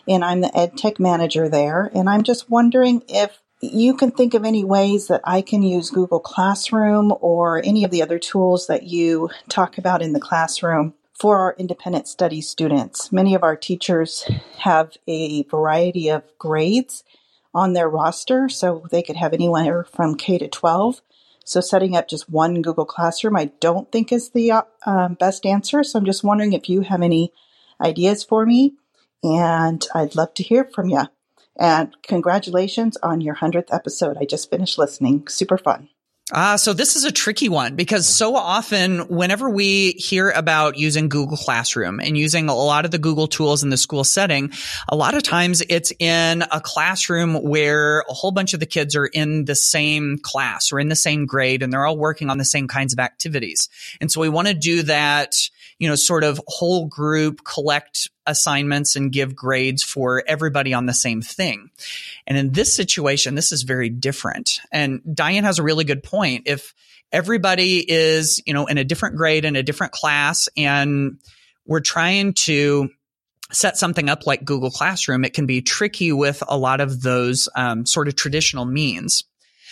and 0.08 0.23
I'm 0.23 0.41
the 0.41 0.56
ed 0.56 0.77
tech 0.77 0.99
manager 0.99 1.49
there. 1.49 1.89
And 1.95 2.10
I'm 2.10 2.23
just 2.23 2.49
wondering 2.49 3.03
if 3.08 3.39
you 3.71 3.95
can 3.95 4.12
think 4.12 4.34
of 4.34 4.43
any 4.43 4.63
ways 4.65 5.08
that 5.08 5.21
I 5.23 5.41
can 5.41 5.63
use 5.63 5.89
Google 5.89 6.19
Classroom 6.19 7.13
or 7.21 7.63
any 7.63 7.86
of 7.86 7.91
the 7.91 8.02
other 8.02 8.19
tools 8.19 8.67
that 8.67 8.84
you 8.84 9.30
talk 9.47 9.78
about 9.78 10.02
in 10.02 10.12
the 10.12 10.19
classroom 10.19 10.93
for 11.13 11.39
our 11.39 11.56
independent 11.58 12.08
study 12.08 12.41
students. 12.41 13.12
Many 13.12 13.36
of 13.36 13.43
our 13.43 13.56
teachers 13.56 14.30
have 14.60 14.97
a 15.08 15.43
variety 15.43 16.10
of 16.10 16.23
grades 16.38 17.06
on 17.54 17.71
their 17.71 17.88
roster, 17.88 18.49
so 18.49 18.86
they 18.91 19.02
could 19.02 19.15
have 19.15 19.32
anywhere 19.32 19.86
from 19.86 20.15
K 20.15 20.38
to 20.39 20.49
12. 20.49 21.02
So 21.45 21.62
setting 21.62 21.95
up 21.95 22.10
just 22.10 22.30
one 22.30 22.62
Google 22.62 22.86
Classroom, 22.86 23.38
I 23.38 23.52
don't 23.62 23.89
think 23.91 24.12
is 24.12 24.32
the 24.32 24.52
uh, 24.52 24.62
um, 24.86 25.13
best 25.13 25.45
answer. 25.45 25.84
So 25.84 25.99
I'm 25.99 26.06
just 26.06 26.23
wondering 26.23 26.52
if 26.52 26.67
you 26.67 26.82
have 26.82 27.02
any 27.02 27.32
ideas 27.80 28.26
for 28.26 28.45
me, 28.45 28.73
and 29.23 29.86
I'd 29.95 30.15
love 30.15 30.34
to 30.34 30.43
hear 30.43 30.65
from 30.65 30.89
you. 30.89 31.04
And 31.60 31.96
congratulations 32.04 32.98
on 33.04 33.22
your 33.22 33.36
100th 33.36 33.74
episode. 33.74 34.18
I 34.20 34.26
just 34.26 34.50
finished 34.50 34.78
listening. 34.78 35.28
Super 35.28 35.58
fun. 35.58 35.89
Ah, 36.32 36.56
so 36.56 36.72
this 36.72 36.96
is 36.96 37.04
a 37.04 37.12
tricky 37.12 37.50
one 37.50 37.76
because 37.76 38.08
so 38.08 38.38
often 38.38 39.00
whenever 39.10 39.50
we 39.50 39.92
hear 39.92 40.30
about 40.30 40.78
using 40.78 41.10
Google 41.10 41.36
Classroom 41.36 42.00
and 42.00 42.18
using 42.18 42.48
a 42.48 42.56
lot 42.56 42.86
of 42.86 42.92
the 42.92 42.98
Google 42.98 43.28
tools 43.28 43.62
in 43.62 43.70
the 43.70 43.78
school 43.78 44.06
setting, 44.06 44.50
a 44.88 44.96
lot 44.96 45.16
of 45.16 45.24
times 45.24 45.62
it's 45.68 45.92
in 46.00 46.44
a 46.44 46.62
classroom 46.62 47.36
where 47.44 48.00
a 48.10 48.13
whole 48.13 48.32
bunch 48.32 48.54
of 48.54 48.62
the 48.62 48.66
kids 48.66 48.96
are 48.96 49.06
in 49.06 49.44
the 49.46 49.56
same 49.56 50.18
class 50.18 50.72
or 50.72 50.80
in 50.80 50.88
the 50.88 50.96
same 50.96 51.26
grade 51.26 51.62
and 51.62 51.74
they're 51.74 51.86
all 51.86 51.98
working 51.98 52.30
on 52.30 52.38
the 52.38 52.46
same 52.46 52.70
kinds 52.70 52.94
of 52.94 53.00
activities. 53.00 53.68
And 54.00 54.10
so 54.10 54.22
we 54.22 54.30
want 54.30 54.48
to 54.48 54.54
do 54.54 54.84
that 54.84 55.34
you 55.84 55.89
know, 55.89 55.96
sort 55.96 56.24
of 56.24 56.39
whole 56.48 56.86
group 56.86 57.43
collect 57.43 58.10
assignments 58.26 58.96
and 58.96 59.12
give 59.12 59.36
grades 59.36 59.84
for 59.84 60.24
everybody 60.26 60.74
on 60.74 60.86
the 60.86 60.93
same 60.93 61.22
thing. 61.22 61.72
And 62.26 62.38
in 62.38 62.54
this 62.54 62.74
situation, 62.74 63.36
this 63.36 63.52
is 63.52 63.63
very 63.63 63.89
different. 63.89 64.62
And 64.72 65.02
Diane 65.13 65.43
has 65.43 65.60
a 65.60 65.63
really 65.63 65.84
good 65.84 66.02
point. 66.02 66.43
If 66.46 66.74
everybody 67.12 67.80
is, 67.80 68.41
you 68.46 68.54
know, 68.54 68.65
in 68.65 68.78
a 68.78 68.86
different 68.86 69.17
grade 69.17 69.43
in 69.43 69.58
a 69.58 69.62
different 69.62 69.91
class 69.91 70.48
and 70.56 71.19
we're 71.65 71.82
trying 71.82 72.32
to 72.46 72.89
set 73.52 73.76
something 73.76 74.08
up 74.08 74.26
like 74.26 74.46
Google 74.46 74.72
Classroom, 74.72 75.26
it 75.26 75.34
can 75.34 75.48
be 75.48 75.62
tricky 75.62 76.13
with 76.13 76.41
a 76.48 76.58
lot 76.58 76.80
of 76.80 77.02
those 77.02 77.50
um, 77.58 77.86
sort 77.86 78.08
of 78.08 78.15
traditional 78.15 78.63
means. 78.63 79.26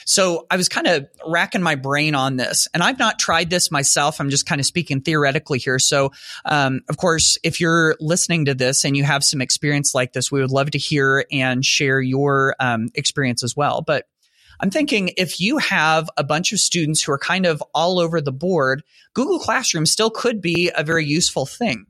So 0.05 0.45
I 0.49 0.57
was 0.57 0.69
kind 0.69 0.87
of 0.87 1.07
racking 1.27 1.61
my 1.61 1.75
brain 1.75 2.15
on 2.15 2.37
this, 2.37 2.67
and 2.73 2.81
I've 2.81 2.99
not 2.99 3.19
tried 3.19 3.49
this 3.49 3.71
myself. 3.71 4.19
I'm 4.19 4.29
just 4.29 4.45
kind 4.45 4.59
of 4.59 4.65
speaking 4.65 5.01
theoretically 5.01 5.59
here. 5.59 5.79
So, 5.79 6.11
um, 6.45 6.81
of 6.89 6.97
course, 6.97 7.37
if 7.43 7.59
you're 7.59 7.95
listening 7.99 8.45
to 8.45 8.53
this 8.53 8.85
and 8.85 8.95
you 8.97 9.03
have 9.03 9.23
some 9.23 9.41
experience 9.41 9.93
like 9.93 10.13
this, 10.13 10.31
we 10.31 10.41
would 10.41 10.51
love 10.51 10.71
to 10.71 10.77
hear 10.77 11.25
and 11.31 11.63
share 11.65 12.01
your 12.01 12.55
um, 12.59 12.89
experience 12.95 13.43
as 13.43 13.55
well. 13.55 13.81
But 13.81 14.05
I'm 14.59 14.69
thinking 14.69 15.11
if 15.17 15.39
you 15.39 15.57
have 15.57 16.09
a 16.17 16.23
bunch 16.23 16.53
of 16.53 16.59
students 16.59 17.01
who 17.01 17.11
are 17.11 17.17
kind 17.17 17.47
of 17.47 17.63
all 17.73 17.99
over 17.99 18.21
the 18.21 18.31
board, 18.31 18.83
Google 19.13 19.39
Classroom 19.39 19.87
still 19.87 20.11
could 20.11 20.39
be 20.39 20.71
a 20.75 20.83
very 20.83 21.05
useful 21.05 21.47
thing. 21.47 21.87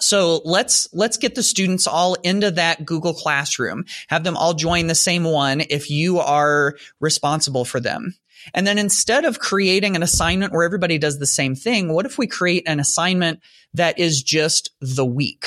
So 0.00 0.40
let's, 0.44 0.88
let's 0.92 1.16
get 1.16 1.34
the 1.34 1.42
students 1.42 1.86
all 1.86 2.14
into 2.22 2.50
that 2.52 2.84
Google 2.84 3.14
Classroom, 3.14 3.84
have 4.08 4.24
them 4.24 4.36
all 4.36 4.54
join 4.54 4.86
the 4.86 4.94
same 4.94 5.24
one 5.24 5.62
if 5.70 5.90
you 5.90 6.18
are 6.18 6.76
responsible 7.00 7.64
for 7.64 7.80
them. 7.80 8.14
And 8.52 8.66
then 8.66 8.76
instead 8.76 9.24
of 9.24 9.38
creating 9.38 9.96
an 9.96 10.02
assignment 10.02 10.52
where 10.52 10.64
everybody 10.64 10.98
does 10.98 11.18
the 11.18 11.26
same 11.26 11.54
thing, 11.54 11.92
what 11.92 12.06
if 12.06 12.18
we 12.18 12.26
create 12.26 12.64
an 12.66 12.80
assignment 12.80 13.40
that 13.72 13.98
is 13.98 14.22
just 14.22 14.70
the 14.80 15.06
week? 15.06 15.46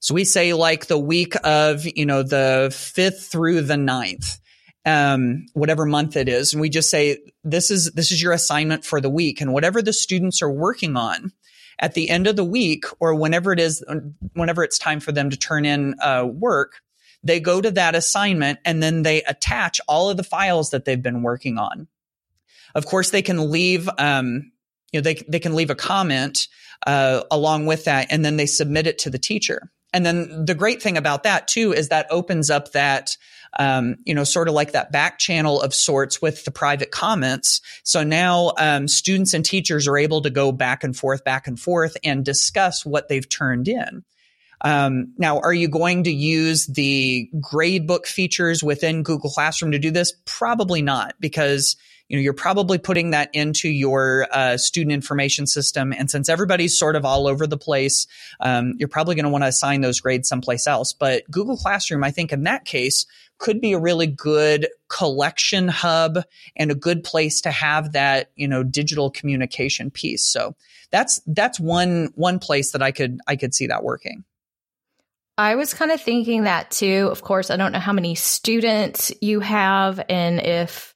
So 0.00 0.14
we 0.14 0.24
say 0.24 0.52
like 0.52 0.86
the 0.86 0.98
week 0.98 1.34
of, 1.44 1.84
you 1.84 2.06
know, 2.06 2.22
the 2.22 2.74
fifth 2.74 3.28
through 3.30 3.62
the 3.62 3.76
ninth, 3.76 4.38
um, 4.86 5.46
whatever 5.54 5.84
month 5.84 6.16
it 6.16 6.28
is. 6.28 6.52
And 6.52 6.60
we 6.60 6.68
just 6.68 6.90
say, 6.90 7.18
this 7.42 7.70
is, 7.70 7.90
this 7.92 8.12
is 8.12 8.22
your 8.22 8.32
assignment 8.32 8.84
for 8.84 9.00
the 9.00 9.10
week. 9.10 9.40
And 9.40 9.52
whatever 9.52 9.82
the 9.82 9.92
students 9.92 10.42
are 10.42 10.50
working 10.50 10.96
on, 10.96 11.32
at 11.78 11.94
the 11.94 12.08
end 12.08 12.26
of 12.26 12.36
the 12.36 12.44
week 12.44 12.84
or 13.00 13.14
whenever 13.14 13.52
it 13.52 13.60
is, 13.60 13.84
whenever 14.34 14.62
it's 14.64 14.78
time 14.78 15.00
for 15.00 15.12
them 15.12 15.30
to 15.30 15.36
turn 15.36 15.64
in 15.64 15.94
uh, 16.00 16.26
work, 16.26 16.80
they 17.22 17.40
go 17.40 17.60
to 17.60 17.70
that 17.72 17.94
assignment 17.94 18.58
and 18.64 18.82
then 18.82 19.02
they 19.02 19.22
attach 19.22 19.80
all 19.88 20.10
of 20.10 20.16
the 20.16 20.24
files 20.24 20.70
that 20.70 20.84
they've 20.84 21.02
been 21.02 21.22
working 21.22 21.58
on. 21.58 21.88
Of 22.74 22.86
course, 22.86 23.10
they 23.10 23.22
can 23.22 23.50
leave, 23.50 23.88
um, 23.98 24.52
you 24.92 25.00
know, 25.00 25.02
they, 25.02 25.14
they 25.28 25.38
can 25.40 25.54
leave 25.54 25.70
a 25.70 25.74
comment 25.74 26.48
uh, 26.86 27.22
along 27.30 27.66
with 27.66 27.84
that 27.84 28.08
and 28.10 28.24
then 28.24 28.36
they 28.36 28.46
submit 28.46 28.86
it 28.86 28.98
to 28.98 29.10
the 29.10 29.18
teacher. 29.18 29.70
And 29.92 30.04
then 30.04 30.44
the 30.44 30.54
great 30.54 30.82
thing 30.82 30.98
about 30.98 31.22
that 31.22 31.48
too 31.48 31.72
is 31.72 31.88
that 31.88 32.06
opens 32.10 32.50
up 32.50 32.72
that 32.72 33.16
um, 33.58 33.96
you 34.04 34.14
know, 34.14 34.24
sort 34.24 34.48
of 34.48 34.54
like 34.54 34.72
that 34.72 34.92
back 34.92 35.18
channel 35.18 35.60
of 35.60 35.74
sorts 35.74 36.20
with 36.20 36.44
the 36.44 36.50
private 36.50 36.90
comments. 36.90 37.60
So 37.82 38.02
now 38.02 38.52
um, 38.58 38.88
students 38.88 39.34
and 39.34 39.44
teachers 39.44 39.86
are 39.86 39.98
able 39.98 40.22
to 40.22 40.30
go 40.30 40.52
back 40.52 40.84
and 40.84 40.96
forth, 40.96 41.24
back 41.24 41.46
and 41.46 41.58
forth, 41.58 41.96
and 42.04 42.24
discuss 42.24 42.84
what 42.84 43.08
they've 43.08 43.28
turned 43.28 43.68
in. 43.68 44.04
Um, 44.64 45.12
now, 45.18 45.40
are 45.40 45.52
you 45.52 45.68
going 45.68 46.04
to 46.04 46.12
use 46.12 46.66
the 46.66 47.28
gradebook 47.36 48.06
features 48.06 48.64
within 48.64 49.02
Google 49.02 49.30
Classroom 49.30 49.72
to 49.72 49.78
do 49.78 49.90
this? 49.90 50.14
Probably 50.24 50.80
not, 50.80 51.14
because 51.20 51.76
you 52.08 52.16
know 52.16 52.22
you're 52.22 52.32
probably 52.32 52.78
putting 52.78 53.10
that 53.10 53.28
into 53.34 53.68
your 53.68 54.26
uh, 54.32 54.56
student 54.56 54.92
information 54.92 55.46
system, 55.46 55.92
and 55.92 56.10
since 56.10 56.30
everybody's 56.30 56.78
sort 56.78 56.96
of 56.96 57.04
all 57.04 57.26
over 57.26 57.46
the 57.46 57.58
place, 57.58 58.06
um, 58.40 58.74
you're 58.78 58.88
probably 58.88 59.14
going 59.14 59.24
to 59.24 59.30
want 59.30 59.44
to 59.44 59.48
assign 59.48 59.82
those 59.82 60.00
grades 60.00 60.28
someplace 60.28 60.66
else. 60.66 60.94
But 60.94 61.30
Google 61.30 61.58
Classroom, 61.58 62.02
I 62.02 62.10
think, 62.10 62.32
in 62.32 62.44
that 62.44 62.64
case, 62.64 63.04
could 63.38 63.60
be 63.60 63.72
a 63.72 63.78
really 63.78 64.06
good 64.06 64.68
collection 64.88 65.68
hub 65.68 66.18
and 66.56 66.70
a 66.70 66.74
good 66.74 67.04
place 67.04 67.40
to 67.42 67.50
have 67.50 67.92
that, 67.92 68.30
you 68.36 68.48
know, 68.48 68.62
digital 68.62 69.10
communication 69.10 69.90
piece. 69.90 70.24
So 70.24 70.54
that's, 70.90 71.20
that's 71.26 71.58
one, 71.58 72.10
one 72.14 72.38
place 72.38 72.72
that 72.72 72.82
I 72.82 72.92
could, 72.92 73.20
I 73.26 73.36
could 73.36 73.54
see 73.54 73.66
that 73.66 73.84
working. 73.84 74.24
I 75.36 75.56
was 75.56 75.74
kind 75.74 75.90
of 75.90 76.00
thinking 76.00 76.44
that 76.44 76.70
too. 76.70 77.08
Of 77.10 77.22
course, 77.22 77.50
I 77.50 77.56
don't 77.56 77.72
know 77.72 77.80
how 77.80 77.92
many 77.92 78.14
students 78.14 79.12
you 79.20 79.40
have 79.40 80.00
and 80.08 80.40
if 80.40 80.94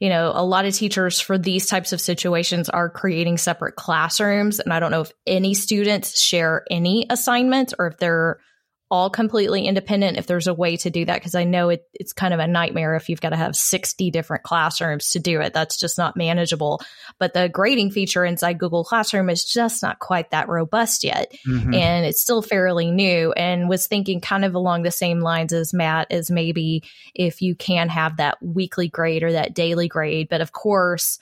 you 0.00 0.08
know, 0.08 0.32
a 0.34 0.42
lot 0.42 0.64
of 0.64 0.74
teachers 0.74 1.20
for 1.20 1.36
these 1.36 1.66
types 1.66 1.92
of 1.92 2.00
situations 2.00 2.70
are 2.70 2.88
creating 2.88 3.36
separate 3.36 3.76
classrooms. 3.76 4.58
And 4.58 4.72
I 4.72 4.80
don't 4.80 4.90
know 4.90 5.02
if 5.02 5.12
any 5.26 5.52
students 5.52 6.18
share 6.18 6.64
any 6.70 7.06
assignments 7.10 7.74
or 7.78 7.88
if 7.88 7.98
they're 7.98 8.40
all 8.90 9.10
completely 9.10 9.66
independent 9.66 10.18
if 10.18 10.26
there's 10.26 10.48
a 10.48 10.54
way 10.54 10.76
to 10.76 10.90
do 10.90 11.04
that 11.04 11.14
because 11.14 11.34
i 11.34 11.44
know 11.44 11.68
it, 11.68 11.86
it's 11.94 12.12
kind 12.12 12.34
of 12.34 12.40
a 12.40 12.46
nightmare 12.46 12.96
if 12.96 13.08
you've 13.08 13.20
got 13.20 13.30
to 13.30 13.36
have 13.36 13.54
60 13.54 14.10
different 14.10 14.42
classrooms 14.42 15.10
to 15.10 15.18
do 15.18 15.40
it. 15.40 15.52
That's 15.52 15.78
just 15.78 15.98
not 15.98 16.16
manageable. 16.16 16.80
But 17.18 17.34
the 17.34 17.48
grading 17.48 17.92
feature 17.92 18.24
inside 18.24 18.58
google 18.58 18.84
classroom 18.84 19.30
is 19.30 19.44
just 19.44 19.82
not 19.82 19.98
quite 19.98 20.30
that 20.30 20.48
robust 20.48 21.04
yet. 21.04 21.32
Mm-hmm. 21.46 21.74
and 21.74 22.06
it's 22.06 22.20
still 22.20 22.42
fairly 22.42 22.90
new 22.90 23.32
and 23.32 23.68
was 23.68 23.86
thinking 23.86 24.20
kind 24.20 24.44
of 24.44 24.54
along 24.54 24.82
the 24.82 24.90
same 24.90 25.20
lines 25.20 25.52
as 25.52 25.72
matt 25.72 26.10
as 26.10 26.30
maybe 26.30 26.82
if 27.14 27.42
you 27.42 27.54
can 27.54 27.88
have 27.88 28.16
that 28.16 28.42
weekly 28.42 28.88
grade 28.88 29.22
or 29.22 29.32
that 29.32 29.54
daily 29.54 29.88
grade. 29.88 30.28
But 30.28 30.40
of 30.40 30.52
course 30.52 31.18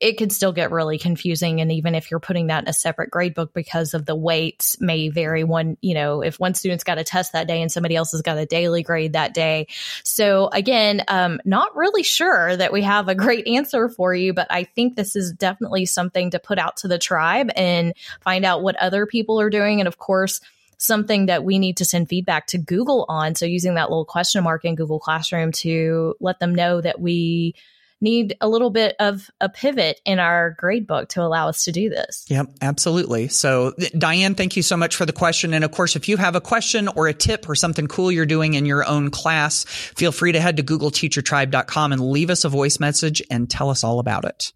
it 0.00 0.16
could 0.16 0.32
still 0.32 0.52
get 0.52 0.70
really 0.70 0.98
confusing. 0.98 1.60
And 1.60 1.70
even 1.70 1.94
if 1.94 2.10
you're 2.10 2.20
putting 2.20 2.46
that 2.46 2.64
in 2.64 2.68
a 2.68 2.72
separate 2.72 3.10
grade 3.10 3.34
book 3.34 3.52
because 3.52 3.92
of 3.92 4.06
the 4.06 4.16
weights 4.16 4.80
may 4.80 5.10
vary 5.10 5.44
one, 5.44 5.76
you 5.82 5.92
know, 5.92 6.22
if 6.22 6.40
one 6.40 6.54
student's 6.54 6.84
got 6.84 6.98
a 6.98 7.04
test 7.04 7.34
that 7.34 7.46
day 7.46 7.60
and 7.60 7.70
somebody 7.70 7.96
else 7.96 8.12
has 8.12 8.22
got 8.22 8.38
a 8.38 8.46
daily 8.46 8.82
grade 8.82 9.12
that 9.12 9.34
day. 9.34 9.66
So 10.02 10.48
again, 10.48 11.02
um, 11.08 11.38
not 11.44 11.76
really 11.76 12.02
sure 12.02 12.56
that 12.56 12.72
we 12.72 12.80
have 12.82 13.08
a 13.08 13.14
great 13.14 13.46
answer 13.46 13.90
for 13.90 14.14
you, 14.14 14.32
but 14.32 14.46
I 14.48 14.64
think 14.64 14.96
this 14.96 15.16
is 15.16 15.32
definitely 15.32 15.84
something 15.84 16.30
to 16.30 16.38
put 16.38 16.58
out 16.58 16.78
to 16.78 16.88
the 16.88 16.98
tribe 16.98 17.50
and 17.54 17.92
find 18.22 18.46
out 18.46 18.62
what 18.62 18.76
other 18.76 19.04
people 19.04 19.38
are 19.38 19.50
doing. 19.50 19.80
And 19.80 19.88
of 19.88 19.98
course, 19.98 20.40
something 20.78 21.26
that 21.26 21.44
we 21.44 21.58
need 21.58 21.76
to 21.76 21.84
send 21.84 22.08
feedback 22.08 22.46
to 22.46 22.56
Google 22.56 23.04
on. 23.10 23.34
So 23.34 23.44
using 23.44 23.74
that 23.74 23.90
little 23.90 24.06
question 24.06 24.42
mark 24.42 24.64
in 24.64 24.76
Google 24.76 24.98
Classroom 24.98 25.52
to 25.52 26.14
let 26.20 26.40
them 26.40 26.54
know 26.54 26.80
that 26.80 26.98
we 26.98 27.54
need 28.00 28.36
a 28.40 28.48
little 28.48 28.70
bit 28.70 28.96
of 28.98 29.30
a 29.40 29.48
pivot 29.48 30.00
in 30.04 30.18
our 30.18 30.50
grade 30.58 30.86
book 30.86 31.08
to 31.10 31.22
allow 31.22 31.48
us 31.48 31.64
to 31.64 31.72
do 31.72 31.90
this. 31.90 32.24
Yep, 32.28 32.48
absolutely. 32.62 33.28
So, 33.28 33.72
Diane, 33.96 34.34
thank 34.34 34.56
you 34.56 34.62
so 34.62 34.76
much 34.76 34.96
for 34.96 35.06
the 35.06 35.12
question. 35.12 35.54
And 35.54 35.64
of 35.64 35.70
course, 35.70 35.96
if 35.96 36.08
you 36.08 36.16
have 36.16 36.34
a 36.34 36.40
question 36.40 36.88
or 36.88 37.08
a 37.08 37.14
tip 37.14 37.48
or 37.48 37.54
something 37.54 37.86
cool 37.86 38.10
you're 38.10 38.26
doing 38.26 38.54
in 38.54 38.66
your 38.66 38.86
own 38.86 39.10
class, 39.10 39.64
feel 39.64 40.12
free 40.12 40.32
to 40.32 40.40
head 40.40 40.56
to 40.56 40.62
googleteachertribe.com 40.62 41.92
and 41.92 42.10
leave 42.10 42.30
us 42.30 42.44
a 42.44 42.48
voice 42.48 42.80
message 42.80 43.22
and 43.30 43.50
tell 43.50 43.70
us 43.70 43.84
all 43.84 43.98
about 43.98 44.24
it. 44.24 44.52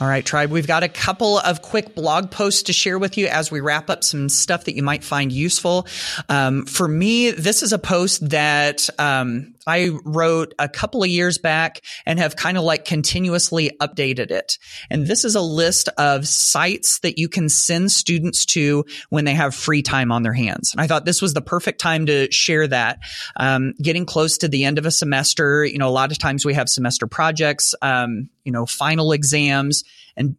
All 0.00 0.08
right, 0.08 0.24
tribe. 0.24 0.50
We've 0.50 0.66
got 0.66 0.82
a 0.82 0.88
couple 0.88 1.38
of 1.38 1.60
quick 1.60 1.94
blog 1.94 2.30
posts 2.30 2.62
to 2.64 2.72
share 2.72 2.98
with 2.98 3.18
you 3.18 3.26
as 3.26 3.50
we 3.50 3.60
wrap 3.60 3.90
up 3.90 4.02
some 4.02 4.30
stuff 4.30 4.64
that 4.64 4.74
you 4.74 4.82
might 4.82 5.04
find 5.04 5.30
useful. 5.30 5.86
Um, 6.30 6.64
for 6.64 6.88
me, 6.88 7.32
this 7.32 7.62
is 7.62 7.74
a 7.74 7.78
post 7.78 8.30
that 8.30 8.88
um, 8.98 9.54
I 9.66 9.90
wrote 10.04 10.54
a 10.58 10.68
couple 10.68 11.02
of 11.02 11.08
years 11.08 11.38
back 11.38 11.80
and 12.06 12.18
have 12.18 12.36
kind 12.36 12.56
of 12.56 12.64
like 12.64 12.84
continuously 12.84 13.70
updated 13.80 14.30
it. 14.30 14.58
And 14.88 15.06
this 15.06 15.24
is 15.24 15.34
a 15.34 15.40
list 15.40 15.88
of 15.98 16.26
sites 16.26 17.00
that 17.00 17.18
you 17.18 17.28
can 17.28 17.48
send 17.48 17.92
students 17.92 18.46
to 18.46 18.84
when 19.10 19.24
they 19.24 19.34
have 19.34 19.54
free 19.54 19.82
time 19.82 20.12
on 20.12 20.22
their 20.22 20.32
hands. 20.32 20.72
And 20.72 20.80
I 20.80 20.86
thought 20.86 21.04
this 21.04 21.22
was 21.22 21.34
the 21.34 21.42
perfect 21.42 21.80
time 21.80 22.06
to 22.06 22.30
share 22.30 22.66
that. 22.68 22.98
Um, 23.36 23.74
getting 23.82 24.06
close 24.06 24.38
to 24.38 24.48
the 24.48 24.64
end 24.64 24.78
of 24.78 24.86
a 24.86 24.90
semester, 24.90 25.64
you 25.64 25.78
know, 25.78 25.88
a 25.88 25.90
lot 25.90 26.12
of 26.12 26.18
times 26.18 26.44
we 26.44 26.54
have 26.54 26.68
semester 26.68 27.06
projects, 27.06 27.74
um, 27.82 28.28
you 28.44 28.52
know, 28.52 28.66
final 28.66 29.12
exams 29.12 29.84
and 30.16 30.36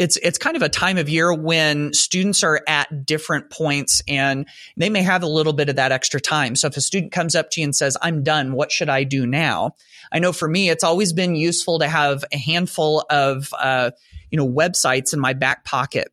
it's 0.00 0.16
it's 0.22 0.38
kind 0.38 0.56
of 0.56 0.62
a 0.62 0.70
time 0.70 0.96
of 0.96 1.10
year 1.10 1.30
when 1.30 1.92
students 1.92 2.42
are 2.42 2.62
at 2.66 3.04
different 3.04 3.50
points 3.50 4.00
and 4.08 4.48
they 4.78 4.88
may 4.88 5.02
have 5.02 5.22
a 5.22 5.26
little 5.26 5.52
bit 5.52 5.68
of 5.68 5.76
that 5.76 5.92
extra 5.92 6.18
time. 6.18 6.56
So 6.56 6.68
if 6.68 6.76
a 6.78 6.80
student 6.80 7.12
comes 7.12 7.36
up 7.36 7.50
to 7.50 7.60
you 7.60 7.66
and 7.66 7.76
says, 7.76 7.98
"I'm 8.00 8.22
done. 8.22 8.54
What 8.54 8.72
should 8.72 8.88
I 8.88 9.04
do 9.04 9.26
now?" 9.26 9.76
I 10.10 10.18
know 10.18 10.32
for 10.32 10.48
me, 10.48 10.70
it's 10.70 10.84
always 10.84 11.12
been 11.12 11.34
useful 11.34 11.80
to 11.80 11.86
have 11.86 12.24
a 12.32 12.38
handful 12.38 13.04
of 13.10 13.52
uh, 13.58 13.90
you 14.30 14.38
know 14.38 14.48
websites 14.48 15.12
in 15.12 15.20
my 15.20 15.34
back 15.34 15.66
pocket 15.66 16.08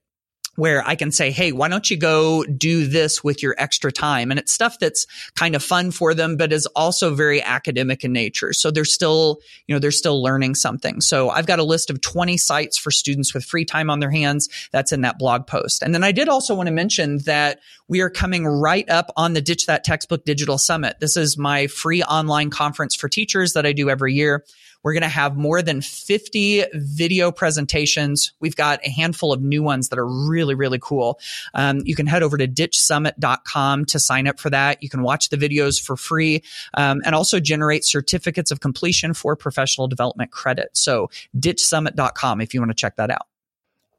where 0.58 0.86
I 0.86 0.96
can 0.96 1.12
say, 1.12 1.32
Hey, 1.32 1.52
why 1.52 1.70
don't 1.70 1.90
you 1.90 1.98
go 1.98 2.44
do 2.44 2.88
this 2.88 3.24
with 3.24 3.42
your 3.42 3.56
extra 3.58 3.92
time? 3.92 4.32
And 4.32 4.40
it's 4.40 4.52
stuff 4.52 4.80
that's 4.80 5.06
kind 5.36 5.56
of 5.56 5.64
fun 5.64 5.92
for 5.92 6.14
them, 6.14 6.36
but 6.36 6.52
is 6.52 6.66
also 6.76 7.14
very 7.14 7.42
academic 7.42 8.04
in 8.04 8.12
nature. 8.12 8.54
So 8.54 8.72
they're 8.72 8.84
still, 8.84 9.40
you 9.68 9.76
know, 9.76 9.80
they're 9.80 9.92
still 9.92 10.22
learning 10.22 10.56
something. 10.56 11.00
So 11.00 11.30
I've 11.30 11.46
got 11.46 11.60
a 11.60 11.64
list 11.64 11.92
of 11.92 12.02
20 12.02 12.38
sites 12.38 12.78
for 12.78 12.90
students 12.90 13.34
with 13.36 13.46
free 13.46 13.66
time 13.66 13.90
on 13.90 14.00
their 14.00 14.10
hands. 14.10 14.50
That's 14.72 14.92
in 14.92 15.02
that 15.02 15.20
blog 15.20 15.46
post. 15.46 15.84
And 15.84 15.94
then 15.94 16.04
I 16.04 16.12
did 16.12 16.28
also 16.28 16.56
want 16.56 16.68
to 16.68 16.74
mention 16.74 17.20
that 17.20 17.60
we 17.88 18.02
are 18.02 18.10
coming 18.10 18.46
right 18.46 18.90
up 18.90 19.12
on 19.16 19.34
the 19.34 19.42
Ditch 19.42 19.68
That 19.68 19.84
Textbook 19.84 20.26
Digital 20.26 20.58
Summit. 20.58 21.00
This 21.00 21.16
is 21.16 21.38
my 21.38 21.68
free 21.68 22.02
online 22.02 22.50
conference 22.50 22.96
for 22.96 23.08
teachers 23.08 23.54
that 23.54 23.66
I 23.66 23.74
do 23.74 23.92
every 23.92 24.14
year. 24.14 24.44
We're 24.84 24.94
going 24.94 25.04
to 25.04 25.10
have 25.10 25.38
more 25.38 25.62
than 25.62 25.82
50 25.82 26.66
video 26.74 27.32
presentations. 27.32 28.34
We've 28.40 28.56
got 28.56 28.80
a 28.86 28.90
handful 28.90 29.34
of 29.34 29.42
new 29.42 29.64
ones 29.64 29.90
that 29.90 30.00
are 30.00 30.08
really, 30.08 30.56
really 30.56 30.80
cool. 30.82 31.20
Um, 31.54 31.82
you 31.86 31.96
can 31.96 32.08
head 32.08 32.24
over 32.24 32.38
to 32.38 32.48
ditchsummit.com 32.48 33.86
to 33.86 34.00
sign 34.00 34.28
up 34.28 34.40
for 34.40 34.50
that. 34.50 34.82
You 34.82 34.90
can 34.90 35.02
watch 35.02 35.30
the 35.30 35.38
videos 35.38 35.82
for 35.82 35.96
free 35.96 36.44
um, 36.74 37.02
and 37.06 37.16
also 37.16 37.40
generate 37.40 37.86
certificates 37.86 38.52
of 38.52 38.60
completion 38.60 39.14
for 39.14 39.36
professional 39.36 39.88
development 39.88 40.32
credit. 40.32 40.70
So 40.74 41.10
ditchsummit.com 41.38 42.42
if 42.42 42.54
you 42.54 42.62
want 42.62 42.72
to 42.72 42.76
check 42.76 42.96
that 42.98 43.12
out. 43.12 43.28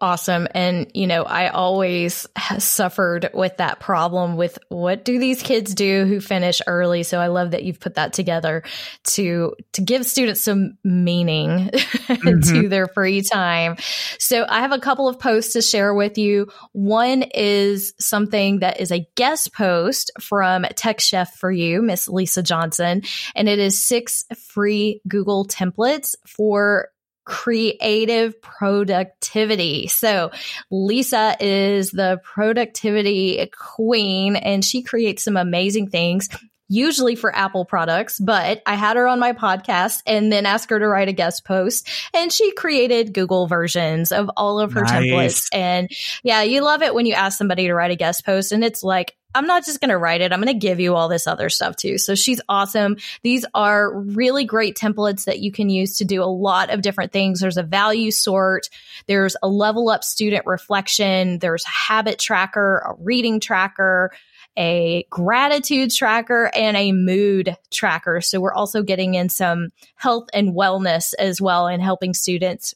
Awesome. 0.01 0.47
And, 0.55 0.89
you 0.95 1.09
know, 1.09 1.25
I 1.25 1.49
always 1.49 2.25
suffered 2.59 3.31
with 3.35 3.57
that 3.57 3.81
problem 3.81 4.37
with 4.37 4.57
what 4.69 5.05
do 5.05 5.19
these 5.19 5.43
kids 5.43 5.75
do 5.75 6.05
who 6.05 6.21
finish 6.21 6.63
early? 6.69 7.03
So 7.03 7.19
I 7.19 7.27
love 7.27 7.51
that 7.51 7.65
you've 7.65 7.81
put 7.81 7.97
that 7.97 8.13
together 8.13 8.63
to, 9.09 9.57
to 9.73 9.81
give 9.81 10.07
students 10.07 10.41
some 10.41 10.79
meaning 10.85 11.71
mm-hmm. 11.73 12.41
to 12.55 12.69
their 12.69 12.87
free 12.87 13.23
time. 13.23 13.75
So 14.21 14.47
I 14.49 14.61
have 14.61 14.71
a 14.71 14.79
couple 14.79 15.09
of 15.09 15.19
posts 15.19 15.55
to 15.55 15.63
share 15.63 15.93
with 15.93 16.17
you. 16.17 16.47
One 16.71 17.23
is 17.23 17.93
something 17.99 18.61
that 18.61 18.81
is 18.81 18.93
a 18.93 19.05
guest 19.17 19.53
post 19.53 20.13
from 20.21 20.63
Tech 20.77 21.01
Chef 21.01 21.35
for 21.35 21.51
you, 21.51 21.83
Miss 21.83 22.07
Lisa 22.09 22.45
Johnson, 22.45 23.03
and 23.35 23.49
it 23.49 23.59
is 23.59 23.85
six 23.85 24.23
free 24.37 25.01
Google 25.09 25.45
templates 25.45 26.15
for 26.25 26.91
creative 27.29 28.41
productivity. 28.41 29.87
So 29.87 30.31
Lisa 30.71 31.37
is 31.39 31.91
the 31.91 32.21
productivity 32.25 33.47
queen 33.57 34.35
and 34.35 34.65
she 34.65 34.83
creates 34.83 35.25
some 35.25 35.37
amazing 35.37 35.91
things 35.91 36.31
usually 36.69 37.15
for 37.15 37.35
Apple 37.35 37.65
products, 37.65 38.19
but 38.19 38.63
I 38.67 38.75
had 38.75 38.97
her 38.97 39.07
on 39.07 39.19
my 39.19 39.33
podcast 39.33 40.03
and 40.07 40.33
then 40.33 40.47
asked 40.47 40.71
her 40.71 40.79
to 40.79 40.87
write 40.87 41.09
a 41.09 41.13
guest 41.13 41.45
post 41.45 41.89
and 42.15 42.33
she 42.33 42.53
created 42.53 43.15
Google 43.15 43.47
versions 43.47 44.13
of 44.13 44.31
all 44.37 44.61
of 44.61 44.73
her 44.73 44.83
nice. 44.83 44.93
templates. 44.93 45.49
And 45.53 45.91
yeah, 46.23 46.43
you 46.43 46.63
love 46.63 46.83
it 46.83 46.95
when 46.95 47.07
you 47.07 47.15
ask 47.15 47.39
somebody 47.39 47.67
to 47.67 47.75
write 47.75 47.91
a 47.91 47.97
guest 47.97 48.25
post 48.25 48.53
and 48.53 48.63
it's 48.63 48.83
like, 48.83 49.17
I'm 49.35 49.47
not 49.47 49.65
just 49.65 49.81
going 49.81 49.91
to 49.91 49.99
write 49.99 50.23
it. 50.23 50.33
I'm 50.33 50.41
going 50.41 50.53
to 50.53 50.67
give 50.67 50.81
you 50.81 50.95
all 50.95 51.09
this 51.09 51.27
other 51.27 51.51
stuff 51.51 51.77
too. 51.77 51.99
So 51.99 52.15
she's 52.15 52.41
awesome. 52.49 52.97
These 53.23 53.45
are 53.55 53.93
really 53.93 54.45
great 54.45 54.77
templates 54.77 55.27
that 55.27 55.41
you 55.41 55.53
can 55.53 55.69
use 55.69 55.99
to 55.99 56.05
do 56.05 56.23
a 56.23 56.25
lot 56.25 56.71
of 56.71 56.81
different 56.81 57.13
things. 57.13 57.41
There's 57.41 57.59
a 57.59 57.63
value 57.63 58.11
sort. 58.11 58.71
There's 59.07 59.37
a 59.43 59.49
level 59.49 59.91
up 59.91 60.03
student 60.03 60.47
reflection. 60.47 61.39
There's 61.41 61.65
a 61.67 61.71
habit 61.71 62.19
tracker, 62.19 62.79
a 62.79 62.95
reading 62.99 63.39
tracker, 63.39 64.13
a 64.59 65.07
gratitude 65.09 65.93
tracker 65.93 66.51
and 66.55 66.77
a 66.77 66.93
mood 66.93 67.57
tracker. 67.71 68.21
So 68.21 68.41
we're 68.41 68.53
also 68.53 68.83
getting 68.83 69.15
in 69.15 69.29
some 69.29 69.71
health 69.95 70.29
and 70.35 70.55
wellness 70.55 71.15
as 71.19 71.41
well 71.41 71.69
and 71.69 71.81
helping 71.81 72.13
students 72.13 72.75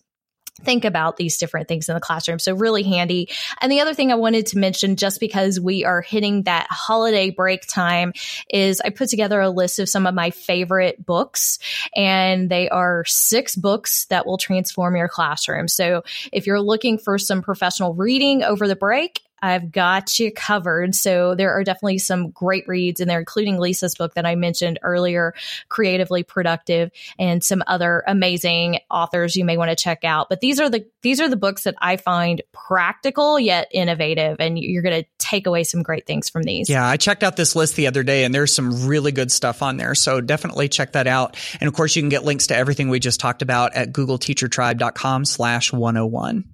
think 0.63 0.85
about 0.85 1.17
these 1.17 1.39
different 1.39 1.67
things 1.67 1.89
in 1.89 1.95
the 1.95 2.01
classroom. 2.01 2.39
So 2.39 2.55
really 2.55 2.83
handy. 2.83 3.29
And 3.61 3.73
the 3.73 3.81
other 3.81 3.95
thing 3.95 4.13
I 4.13 4.17
wanted 4.17 4.47
to 4.49 4.59
mention, 4.59 4.97
just 4.97 5.19
because 5.19 5.59
we 5.59 5.85
are 5.85 6.03
hitting 6.03 6.45
that 6.45 6.67
holiday 6.71 7.31
break 7.31 7.67
time 7.67 8.13
is 8.49 8.81
I 8.81 8.91
put 8.91 9.09
together 9.09 9.41
a 9.41 9.51
list 9.51 9.79
of 9.79 9.89
some 9.89 10.07
of 10.07 10.15
my 10.15 10.31
favorite 10.31 11.05
books 11.05 11.59
and 11.97 12.49
they 12.49 12.69
are 12.69 13.05
six 13.07 13.57
books 13.57 14.05
that 14.07 14.27
will 14.27 14.39
transform 14.39 14.95
your 14.95 15.09
classroom. 15.09 15.69
So 15.69 16.05
if 16.33 16.47
you're 16.47 16.61
looking 16.61 16.99
for 16.99 17.19
some 17.19 17.43
professional 17.43 17.95
reading 17.95 18.45
over 18.45 18.69
the 18.69 18.77
break, 18.77 19.23
I've 19.43 19.73
got 19.73 20.19
you 20.19 20.33
covered. 20.33 20.95
So 20.95 21.35
there 21.35 21.53
are 21.53 21.65
definitely 21.65 21.99
some 21.99 22.31
great 22.31 22.67
reads 22.69 23.01
in 23.01 23.09
there, 23.09 23.19
including 23.19 23.59
Lisa's 23.59 23.97
book 23.97 24.15
that 24.15 24.25
I 24.25 24.37
mentioned 24.37 24.79
earlier, 24.83 25.35
Creatively 25.69 26.23
Productive, 26.23 26.91
and 27.19 27.43
some 27.43 27.63
other 27.67 28.05
amazing 28.07 28.79
authors 28.89 29.35
you 29.35 29.45
may 29.45 29.57
want 29.57 29.71
to 29.71 29.77
check 29.77 30.05
out. 30.05 30.29
But 30.29 30.41
these 30.41 30.61
are 30.61 30.71
the 30.71 30.87
these 31.03 31.21
are 31.21 31.29
the 31.29 31.37
books 31.37 31.65
that 31.65 31.75
I 31.79 31.97
find 31.97 32.41
practical 32.53 33.39
yet 33.41 33.69
innovative, 33.73 34.37
and 34.39 34.59
you're 34.59 34.83
going 34.83 35.03
to 35.03 35.09
take 35.19 35.47
away 35.47 35.65
some 35.65 35.83
great 35.83 36.07
things 36.07 36.29
from 36.29 36.45
these. 36.45 36.71
Yeah, 36.71 36.87
I 36.87 36.97
checked 36.97 37.25
out 37.25 37.37
this 37.37 37.57
list 37.57 37.75
the 37.75 37.89
other 37.89 38.05
day, 38.05 38.25
and 38.25 38.35
there's 38.35 38.55
some 38.55 38.87
really 38.87 39.11
good 39.13 39.33
stuff 39.33 39.63
on 39.63 39.77
there. 39.77 39.95
So 39.95 40.21
definitely 40.21 40.69
check 40.69 40.93
that 40.93 41.07
out. 41.09 41.37
And 41.61 41.67
of 41.67 41.75
course, 41.75 41.97
you 41.97 42.03
can 42.03 42.09
get 42.09 42.25
links 42.25 42.47
to 42.49 42.57
everything 42.57 42.89
we 42.89 43.01
just 43.01 43.19
talked 43.19 43.43
about 43.43 43.75
at 43.75 43.93
googleteachertribe.com 43.93 45.25
slash 45.25 45.73
101. 45.73 46.45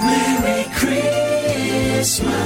Merry 0.00 0.64
Christmas. 1.98 2.38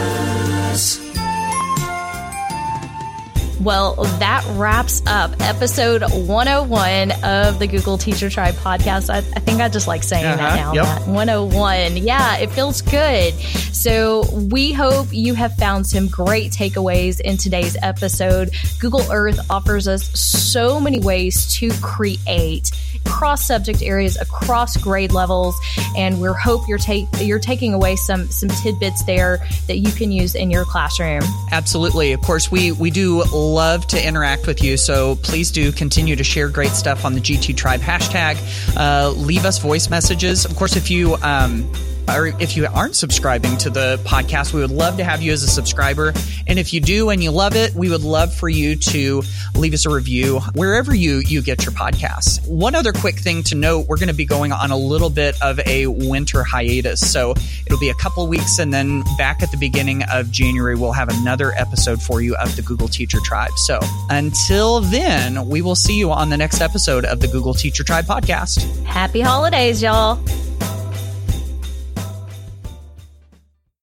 Well, 3.62 3.94
that 4.18 4.44
wraps 4.56 5.02
up 5.06 5.40
episode 5.40 6.02
101 6.02 7.12
of 7.22 7.60
the 7.60 7.68
Google 7.68 7.96
Teacher 7.96 8.28
Tribe 8.28 8.54
podcast. 8.56 9.08
I, 9.08 9.18
I 9.18 9.20
think 9.20 9.60
I 9.60 9.68
just 9.68 9.86
like 9.86 10.02
saying 10.02 10.24
uh-huh. 10.24 10.36
that 10.36 10.56
now. 10.56 10.72
Yep. 10.72 10.84
That 10.84 11.06
101. 11.06 11.98
Yeah, 11.98 12.38
it 12.38 12.50
feels 12.50 12.82
good. 12.82 13.34
So 13.34 14.24
we 14.50 14.72
hope 14.72 15.06
you 15.12 15.34
have 15.34 15.54
found 15.54 15.86
some 15.86 16.08
great 16.08 16.50
takeaways 16.50 17.20
in 17.20 17.36
today's 17.36 17.76
episode. 17.82 18.50
Google 18.80 19.04
Earth 19.12 19.38
offers 19.48 19.86
us 19.86 20.08
so 20.18 20.80
many 20.80 20.98
ways 20.98 21.54
to 21.58 21.70
create 21.80 22.72
cross 23.04 23.44
subject 23.44 23.82
areas 23.82 24.20
across 24.20 24.76
grade 24.76 25.12
levels 25.12 25.58
and 25.96 26.20
we 26.20 26.28
hope 26.28 26.66
you're 26.68 26.78
take 26.78 27.06
you're 27.20 27.38
taking 27.38 27.74
away 27.74 27.96
some 27.96 28.30
some 28.30 28.48
tidbits 28.48 29.04
there 29.04 29.38
that 29.66 29.78
you 29.78 29.90
can 29.92 30.10
use 30.10 30.34
in 30.34 30.50
your 30.50 30.64
classroom. 30.64 31.22
Absolutely. 31.50 32.12
Of 32.12 32.20
course 32.22 32.50
we 32.50 32.72
we 32.72 32.90
do 32.90 33.24
love 33.32 33.86
to 33.88 34.06
interact 34.06 34.46
with 34.46 34.62
you 34.62 34.76
so 34.76 35.16
please 35.16 35.50
do 35.50 35.72
continue 35.72 36.16
to 36.16 36.24
share 36.24 36.48
great 36.48 36.72
stuff 36.72 37.04
on 37.04 37.14
the 37.14 37.20
gt 37.20 37.56
tribe 37.56 37.80
hashtag. 37.80 38.36
Uh, 38.76 39.10
leave 39.10 39.44
us 39.44 39.58
voice 39.58 39.90
messages. 39.90 40.44
Of 40.44 40.56
course 40.56 40.76
if 40.76 40.90
you 40.90 41.16
um, 41.16 41.70
or 42.08 42.26
if 42.26 42.56
you 42.56 42.66
aren't 42.66 42.96
subscribing 42.96 43.56
to 43.58 43.70
the 43.70 44.00
podcast, 44.04 44.52
we 44.52 44.60
would 44.60 44.70
love 44.70 44.96
to 44.96 45.04
have 45.04 45.22
you 45.22 45.32
as 45.32 45.42
a 45.42 45.48
subscriber. 45.48 46.12
And 46.46 46.58
if 46.58 46.72
you 46.72 46.80
do 46.80 47.10
and 47.10 47.22
you 47.22 47.30
love 47.30 47.54
it, 47.54 47.74
we 47.74 47.88
would 47.90 48.02
love 48.02 48.34
for 48.34 48.48
you 48.48 48.76
to 48.76 49.22
leave 49.54 49.72
us 49.74 49.86
a 49.86 49.90
review 49.90 50.40
wherever 50.54 50.94
you, 50.94 51.22
you 51.26 51.42
get 51.42 51.64
your 51.64 51.72
podcasts. 51.72 52.46
One 52.46 52.74
other 52.74 52.92
quick 52.92 53.16
thing 53.16 53.42
to 53.44 53.54
note, 53.54 53.86
we're 53.88 53.98
going 53.98 54.08
to 54.08 54.14
be 54.14 54.24
going 54.24 54.52
on 54.52 54.70
a 54.70 54.76
little 54.76 55.10
bit 55.10 55.40
of 55.42 55.60
a 55.66 55.86
winter 55.86 56.42
hiatus. 56.42 57.00
So 57.12 57.34
it'll 57.66 57.78
be 57.78 57.90
a 57.90 57.94
couple 57.94 58.26
weeks 58.26 58.58
and 58.58 58.72
then 58.72 59.02
back 59.16 59.42
at 59.42 59.50
the 59.50 59.56
beginning 59.56 60.02
of 60.12 60.30
January, 60.30 60.74
we'll 60.74 60.92
have 60.92 61.08
another 61.08 61.52
episode 61.52 62.02
for 62.02 62.20
you 62.20 62.34
of 62.36 62.54
the 62.56 62.62
Google 62.62 62.88
Teacher 62.88 63.18
Tribe. 63.24 63.52
So 63.56 63.78
until 64.10 64.80
then, 64.80 65.48
we 65.48 65.62
will 65.62 65.76
see 65.76 65.96
you 65.96 66.10
on 66.10 66.30
the 66.30 66.36
next 66.36 66.60
episode 66.60 67.04
of 67.04 67.20
the 67.20 67.28
Google 67.28 67.54
Teacher 67.54 67.84
Tribe 67.84 68.06
podcast. 68.06 68.84
Happy 68.84 69.20
holidays, 69.20 69.82
y'all. 69.82 70.20